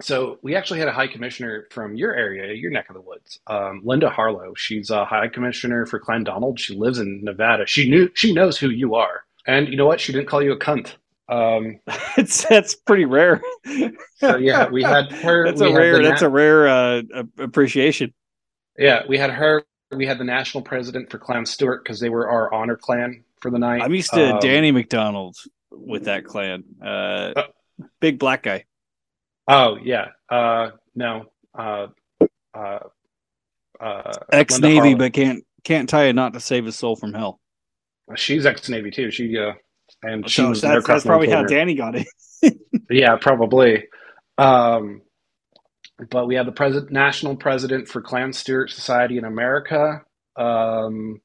So 0.00 0.38
we 0.42 0.56
actually 0.56 0.80
had 0.80 0.88
a 0.88 0.92
high 0.92 1.06
commissioner 1.06 1.68
from 1.70 1.94
your 1.94 2.12
area, 2.14 2.52
your 2.52 2.70
neck 2.72 2.86
of 2.88 2.94
the 2.94 3.00
woods, 3.00 3.38
um, 3.46 3.80
Linda 3.84 4.10
Harlow. 4.10 4.52
She's 4.56 4.90
a 4.90 5.04
high 5.04 5.28
commissioner 5.28 5.86
for 5.86 6.00
Clan 6.00 6.24
Donald. 6.24 6.58
She 6.58 6.74
lives 6.74 6.98
in 6.98 7.22
Nevada. 7.22 7.64
She 7.66 7.88
knew 7.88 8.10
she 8.14 8.34
knows 8.34 8.58
who 8.58 8.70
you 8.70 8.96
are, 8.96 9.22
and 9.46 9.68
you 9.68 9.76
know 9.76 9.86
what? 9.86 10.00
She 10.00 10.12
didn't 10.12 10.26
call 10.26 10.42
you 10.42 10.52
a 10.52 10.58
cunt. 10.58 10.94
Um, 11.28 11.78
it's 12.18 12.44
that's 12.46 12.74
pretty 12.74 13.04
rare. 13.04 13.40
so 14.16 14.36
yeah, 14.36 14.68
we 14.68 14.82
had 14.82 15.12
her. 15.12 15.46
that's 15.46 15.60
a 15.60 15.72
rare. 15.72 16.02
That's 16.02 16.22
na- 16.22 16.26
a 16.26 16.30
rare 16.30 16.68
uh, 16.68 17.02
appreciation. 17.38 18.12
yeah. 18.76 19.02
We 19.08 19.16
had 19.16 19.30
her. 19.30 19.62
We 19.92 20.06
had 20.06 20.18
the 20.18 20.24
national 20.24 20.64
president 20.64 21.08
for 21.10 21.18
Clan 21.18 21.46
Stewart 21.46 21.84
because 21.84 22.00
they 22.00 22.08
were 22.08 22.28
our 22.28 22.52
honor 22.52 22.76
clan 22.76 23.22
for 23.40 23.50
the 23.50 23.60
night. 23.60 23.80
I'm 23.80 23.94
used 23.94 24.12
to 24.12 24.34
Um, 24.34 24.40
Danny 24.40 24.72
McDonald 24.72 25.36
with 25.70 26.06
that 26.06 26.24
clan. 26.24 26.64
Uh, 26.82 27.32
Uh, 27.36 27.42
big 28.00 28.18
black 28.18 28.42
guy. 28.42 28.64
Oh 29.48 29.76
yeah. 29.82 30.08
Uh, 30.28 30.70
no. 30.94 31.26
Uh, 31.56 31.88
uh, 32.54 32.78
uh, 33.80 34.12
ex 34.32 34.58
Navy, 34.60 34.94
but 34.94 35.12
can't 35.12 35.44
can't 35.64 35.88
tie 35.88 36.04
a 36.04 36.12
knot 36.12 36.32
to 36.34 36.40
save 36.40 36.64
his 36.64 36.76
soul 36.76 36.96
from 36.96 37.12
hell. 37.12 37.40
she's 38.16 38.46
ex 38.46 38.68
Navy 38.68 38.90
too. 38.90 39.10
She 39.10 39.36
uh, 39.38 39.52
and 40.02 40.28
she 40.28 40.42
So 40.42 40.48
was 40.50 40.60
that's, 40.60 40.86
that's 40.86 41.04
probably 41.04 41.28
how. 41.30 41.44
Danny 41.44 41.74
got 41.74 41.94
it. 41.96 42.06
Yeah, 42.90 43.16
probably. 43.16 43.84
Um, 44.36 45.00
but 46.10 46.26
we 46.26 46.34
have 46.34 46.46
the 46.46 46.52
president, 46.52 46.92
national 46.92 47.36
president 47.36 47.88
for 47.88 48.02
Clan 48.02 48.32
Stewart 48.32 48.70
Society 48.70 49.16
in 49.16 49.24
America, 49.24 50.02
um, 50.36 51.20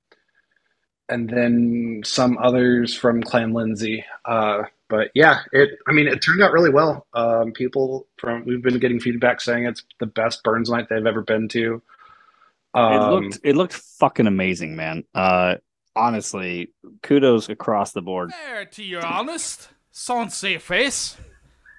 and 1.09 1.29
then 1.29 2.01
some 2.05 2.37
others 2.37 2.95
from 2.95 3.21
Clan 3.21 3.51
Lindsay. 3.53 4.05
Uh, 4.23 4.63
but 4.89 5.11
yeah, 5.13 5.41
it. 5.53 5.79
I 5.87 5.91
mean, 5.91 6.07
it 6.07 6.21
turned 6.21 6.41
out 6.41 6.51
really 6.51 6.71
well. 6.71 7.07
Um, 7.13 7.51
people 7.51 8.07
from 8.17 8.43
we've 8.45 8.61
been 8.61 8.79
getting 8.79 8.99
feedback 8.99 9.39
saying 9.39 9.65
it's 9.65 9.83
the 9.99 10.07
best 10.07 10.43
Burns 10.43 10.69
night 10.69 10.87
they've 10.89 11.05
ever 11.05 11.21
been 11.21 11.47
to. 11.49 11.81
Um, 12.73 12.93
it 12.93 13.09
looked 13.09 13.39
it 13.43 13.55
looked 13.55 13.73
fucking 13.73 14.27
amazing, 14.27 14.75
man. 14.75 15.03
Uh, 15.13 15.55
honestly, 15.95 16.73
kudos 17.03 17.49
across 17.49 17.91
the 17.91 18.01
board. 18.01 18.31
There, 18.47 18.65
to 18.65 18.83
your 18.83 19.05
honest, 19.05 19.69
Sonsei 19.93 20.59
face. 20.59 21.17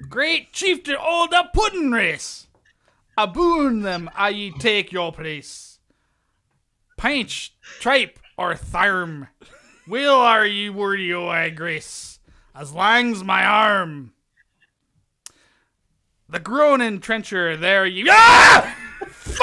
Great 0.09 0.53
chieftain 0.53 0.97
all 0.99 1.29
the 1.29 1.49
pudding 1.53 1.91
race. 1.91 2.47
Aboon 3.19 3.83
them, 3.83 4.09
I 4.15 4.31
ye 4.31 4.53
take 4.59 4.93
your 4.93 5.13
place. 5.13 5.79
Pinch, 6.97 7.55
tripe, 7.81 8.19
or 8.39 8.55
tharm. 8.55 9.29
Will 9.87 10.15
are 10.15 10.47
ye 10.47 10.71
worthy 10.71 11.13
o' 11.13 11.51
grace, 11.51 12.20
as 12.55 12.73
lang's 12.73 13.25
my 13.25 13.45
arm. 13.45 14.13
The 16.29 16.39
groaning 16.41 17.01
trencher, 17.01 17.57
there 17.57 17.87
ye. 17.87 18.07
Ah! 18.09 18.77
F- 19.03 19.39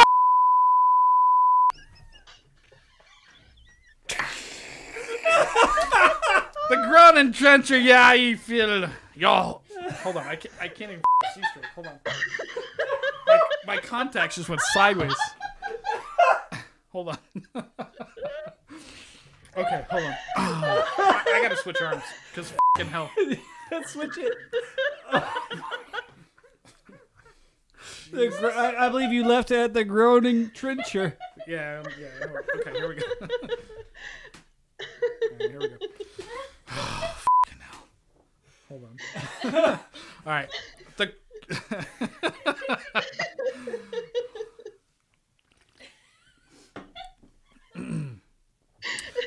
The 6.70 6.76
groaning 6.90 7.32
trencher, 7.32 7.78
yeah, 7.78 8.12
you 8.14 8.36
feel. 8.36 8.90
Y'all. 9.16 9.62
Hold 10.04 10.18
on, 10.18 10.28
I 10.28 10.36
can't, 10.36 10.54
I 10.60 10.68
can't 10.68 10.92
even 10.92 11.02
see 11.34 11.42
straight. 11.52 11.66
Hold 11.76 11.88
on. 11.88 12.00
My, 13.26 13.40
my 13.66 13.78
contacts 13.78 14.36
just 14.36 14.50
went 14.50 14.60
sideways. 14.74 15.14
Hold 16.92 17.10
on. 17.10 17.18
okay, 19.58 19.86
hold 19.90 20.04
on. 20.04 20.16
I, 20.38 21.24
I 21.36 21.40
gotta 21.42 21.58
switch 21.58 21.82
arms, 21.82 22.04
because 22.32 22.54
fucking 22.76 22.92
hell. 22.92 23.10
Let's 23.72 23.92
Switch 23.92 24.18
it. 24.18 24.34
The 28.12 28.30
gr- 28.30 28.48
I, 28.48 28.86
I 28.86 28.90
believe 28.90 29.12
you 29.12 29.26
left 29.26 29.52
at 29.52 29.74
the 29.74 29.84
groaning 29.84 30.50
trencher. 30.52 31.18
Yeah, 31.46 31.84
um, 31.86 31.92
yeah. 32.00 32.08
Okay, 32.60 32.72
here 32.72 32.88
we 32.88 32.96
go. 32.96 33.04
Alright, 35.34 35.50
here 35.50 35.60
we 35.60 35.68
go. 35.68 35.76
Fucking 36.68 37.60
hell. 37.60 37.88
Hold 38.70 38.84
on. 38.86 38.98
All 40.26 40.32
right. 40.32 40.50
The 40.96 41.12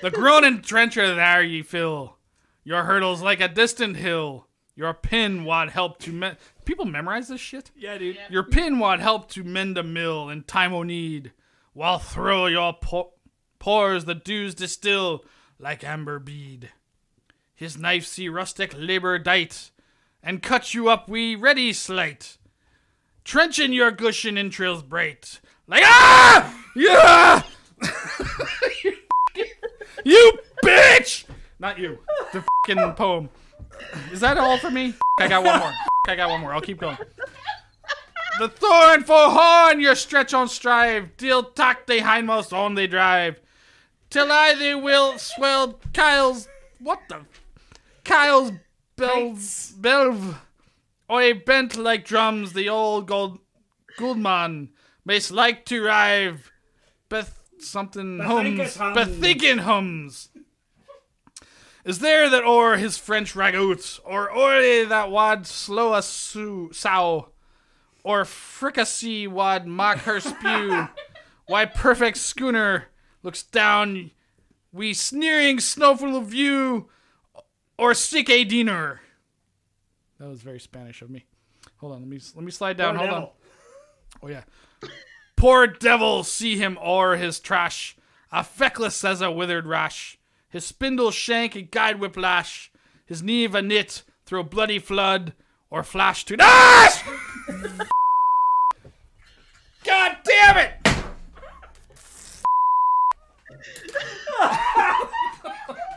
the 0.03 0.11
groaning 0.11 0.63
trencher 0.63 1.15
there 1.15 1.43
ye 1.43 1.63
fill. 1.63 2.17
Your 2.65 2.85
hurdles 2.85 3.23
like 3.23 3.41
a 3.41 3.49
distant 3.49 3.97
hill. 3.97 4.47
Your 4.77 4.95
pin 4.95 5.45
wad 5.45 5.71
help 5.71 5.99
to 6.01 6.13
me- 6.13 6.33
people 6.65 6.85
memorize 6.85 7.29
this 7.29 7.41
shit. 7.41 7.71
Yeah, 7.77 7.99
dude. 7.99 8.19
Your 8.31 8.45
pin 8.45 8.79
wad 8.79 9.01
help 9.01 9.29
to 9.31 9.45
mend 9.45 9.77
a 9.77 9.83
mill 9.83 10.29
in 10.29 10.45
time 10.45 10.73
o' 10.73 10.83
need, 10.83 11.33
while 11.73 11.99
through 11.99 12.49
your 12.49 12.73
po- 12.75 13.13
pores 13.59 14.05
the 14.07 14.15
dews 14.15 14.55
distill 14.55 15.25
like 15.59 15.85
amber 15.85 16.19
bead. 16.19 16.71
His 17.55 17.77
knife 17.77 18.07
see 18.07 18.29
rustic 18.31 18.73
labor 18.75 19.19
dight, 19.19 19.71
and 20.23 20.43
cut 20.43 20.73
you 20.73 20.89
up 20.89 21.09
we 21.09 21.35
ready 21.35 21.75
slight, 21.75 22.39
trenching 23.25 23.75
your 23.75 23.91
gushin 23.93 24.39
entrails 24.39 24.83
bright, 24.83 25.41
like 25.67 25.83
ah 25.85 26.57
yeah, 26.75 27.43
you 30.05 30.33
bitch. 30.65 31.25
Not 31.59 31.79
you. 31.79 31.99
The 32.33 32.45
fucking 32.67 32.95
poem. 32.95 33.29
Is 34.13 34.21
that 34.21 34.39
all 34.39 34.59
for 34.59 34.71
me? 34.71 34.95
I 35.19 35.29
got 35.29 35.45
one 35.45 35.59
more. 35.59 35.73
I 36.09 36.17
got 36.17 36.31
one 36.31 36.41
more. 36.41 36.55
I'll 36.55 36.61
keep 36.61 36.79
going. 36.79 36.99
The 38.39 38.49
thorn 38.49 39.05
for 39.05 39.29
horn 39.31 39.81
your 39.81 39.95
stretch 39.95 40.33
on 40.33 40.49
strive, 40.49 41.17
till 41.19 41.43
tack 41.43 41.87
they 41.87 42.01
hindmost 42.01 42.53
on 42.53 42.75
they 42.75 42.87
drive, 42.87 43.39
till 44.09 44.33
I 44.33 44.55
they 44.55 44.75
will 44.75 45.19
swell 45.19 45.79
Kyle's 45.93 46.49
what 46.79 47.01
the 47.09 47.27
Kyle's 48.05 48.53
bells 48.97 49.73
belv, 49.77 50.41
oi 51.11 51.35
bent 51.35 51.77
like 51.77 52.07
drums 52.07 52.55
the 52.55 52.69
old 52.69 53.07
gold 53.07 53.41
Gouldman 53.99 54.71
mace 55.05 55.31
like 55.31 55.67
to 55.67 55.83
rive, 55.83 56.51
Beth 57.11 57.40
something 57.63 58.19
hums, 58.21 58.77
hums. 58.77 58.95
bethinking 58.97 59.59
hums. 59.59 60.29
Is 61.85 62.01
there 62.01 62.29
that 62.29 62.45
o'er 62.45 62.77
his 62.77 62.99
French 62.99 63.35
ragout, 63.35 64.01
or 64.05 64.31
o'er 64.31 64.85
that 64.87 65.11
wad 65.11 65.47
slow 65.47 65.95
a 65.95 66.03
sou, 66.03 66.71
sow, 66.73 67.31
or 68.05 68.25
fricassee 68.25 69.27
wad 69.27 69.67
mock 69.67 69.99
her 70.01 70.21
spew? 70.21 70.89
Why 71.47 71.65
perfect 71.65 72.19
schooner 72.19 72.87
looks 73.23 73.43
down, 73.43 74.13
we 74.73 74.95
sneering 74.95 75.59
snowful 75.59 76.21
view, 76.21 76.89
or 77.77 77.95
sick 77.95 78.31
a 78.31 78.45
dinner. 78.45 79.01
That 80.19 80.29
was 80.29 80.43
very 80.43 80.61
Spanish 80.61 81.03
of 81.03 81.11
me. 81.11 81.25
Hold 81.79 81.95
on, 81.95 82.01
let 82.01 82.09
me 82.09 82.21
let 82.35 82.45
me 82.45 82.51
slide 82.51 82.77
down. 82.77 82.97
Hold 82.97 83.11
on. 83.11 83.29
Oh 84.23 84.29
yeah. 84.29 84.43
Poor 85.41 85.67
devil, 85.67 86.23
see 86.23 86.59
him 86.59 86.77
o'er 86.83 87.17
his 87.17 87.41
trash, 87.41 87.97
a 88.31 88.45
feckless 88.45 89.03
as 89.07 89.23
a 89.23 89.31
withered 89.31 89.67
rash. 89.67 90.19
His 90.51 90.67
spindle 90.67 91.11
shank 91.11 91.57
a 91.57 91.63
guide 91.63 91.99
whip 91.99 92.15
lash, 92.15 92.71
his 93.07 93.23
knee 93.23 93.47
a 93.47 93.63
knit 93.63 94.03
through 94.27 94.41
a 94.41 94.45
bloody 94.45 94.79
flood, 94.79 95.33
or 95.71 95.83
flash 95.83 96.27
to 96.27 96.37
dash. 96.37 97.03
God 99.83 100.19
damn 100.25 100.59
it! 100.59 100.73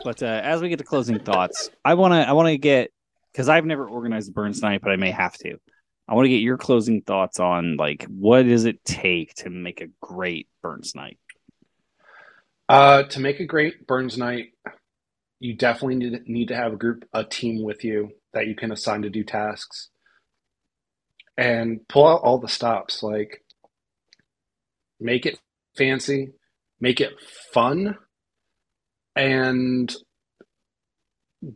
But 0.04 0.22
uh, 0.22 0.40
as 0.42 0.62
we 0.62 0.70
get 0.70 0.78
to 0.78 0.84
closing 0.84 1.18
thoughts, 1.18 1.68
I 1.84 1.92
want 1.92 2.12
to 2.12 2.26
I 2.26 2.32
want 2.32 2.48
to 2.48 2.56
get 2.56 2.92
because 3.30 3.50
I've 3.50 3.66
never 3.66 3.86
organized 3.86 4.30
a 4.30 4.32
Burns 4.32 4.62
night, 4.62 4.80
but 4.82 4.90
I 4.90 4.96
may 4.96 5.10
have 5.10 5.36
to. 5.40 5.58
I 6.06 6.14
want 6.14 6.26
to 6.26 6.30
get 6.30 6.42
your 6.42 6.58
closing 6.58 7.02
thoughts 7.02 7.40
on 7.40 7.76
like 7.76 8.04
what 8.04 8.42
does 8.42 8.64
it 8.64 8.84
take 8.84 9.34
to 9.36 9.50
make 9.50 9.80
a 9.80 9.88
great 10.00 10.48
Burns 10.62 10.94
night? 10.94 11.18
Uh, 12.68 13.04
to 13.04 13.20
make 13.20 13.40
a 13.40 13.44
great 13.44 13.86
Burns 13.86 14.16
night, 14.16 14.52
you 15.38 15.54
definitely 15.54 15.96
need, 15.96 16.28
need 16.28 16.48
to 16.48 16.56
have 16.56 16.72
a 16.72 16.76
group, 16.76 17.04
a 17.12 17.24
team 17.24 17.62
with 17.62 17.84
you 17.84 18.10
that 18.32 18.46
you 18.46 18.54
can 18.54 18.72
assign 18.72 19.02
to 19.02 19.10
do 19.10 19.22
tasks 19.24 19.90
and 21.36 21.86
pull 21.88 22.06
out 22.06 22.22
all 22.22 22.38
the 22.38 22.48
stops. 22.48 23.02
Like, 23.02 23.42
make 25.00 25.26
it 25.26 25.38
fancy, 25.76 26.32
make 26.80 27.00
it 27.00 27.12
fun, 27.52 27.96
and 29.16 29.94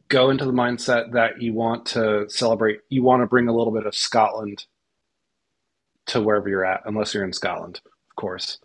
go 0.08 0.30
into 0.30 0.44
the 0.44 0.52
mindset 0.52 1.12
that 1.12 1.40
you 1.40 1.54
want 1.54 1.86
to 1.86 2.26
celebrate. 2.28 2.80
You 2.88 3.02
want 3.02 3.22
to 3.22 3.26
bring 3.26 3.48
a 3.48 3.54
little 3.54 3.72
bit 3.72 3.86
of 3.86 3.94
Scotland 3.94 4.64
to 6.06 6.20
wherever 6.20 6.48
you're 6.48 6.64
at, 6.64 6.82
unless 6.84 7.14
you're 7.14 7.24
in 7.24 7.32
Scotland, 7.32 7.80
of 7.84 8.16
course. 8.16 8.58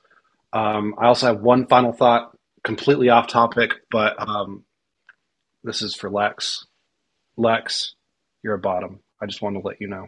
Um, 0.54 0.96
I 0.98 1.08
also 1.08 1.28
have 1.28 1.42
one 1.42 1.68
final 1.68 1.92
thought, 1.92 2.38
completely 2.64 3.10
off 3.10 3.28
topic, 3.28 3.74
but 3.92 4.16
um, 4.20 4.64
this 5.64 5.82
is 5.82 5.96
for 5.96 6.10
Lex. 6.10 6.66
Lex, 7.36 7.96
you're 8.44 8.54
a 8.54 8.60
bottom. 8.60 9.00
I 9.22 9.26
just 9.26 9.42
want 9.42 9.56
to 9.56 9.68
let 9.68 9.82
you 9.82 9.88
know. 9.88 10.08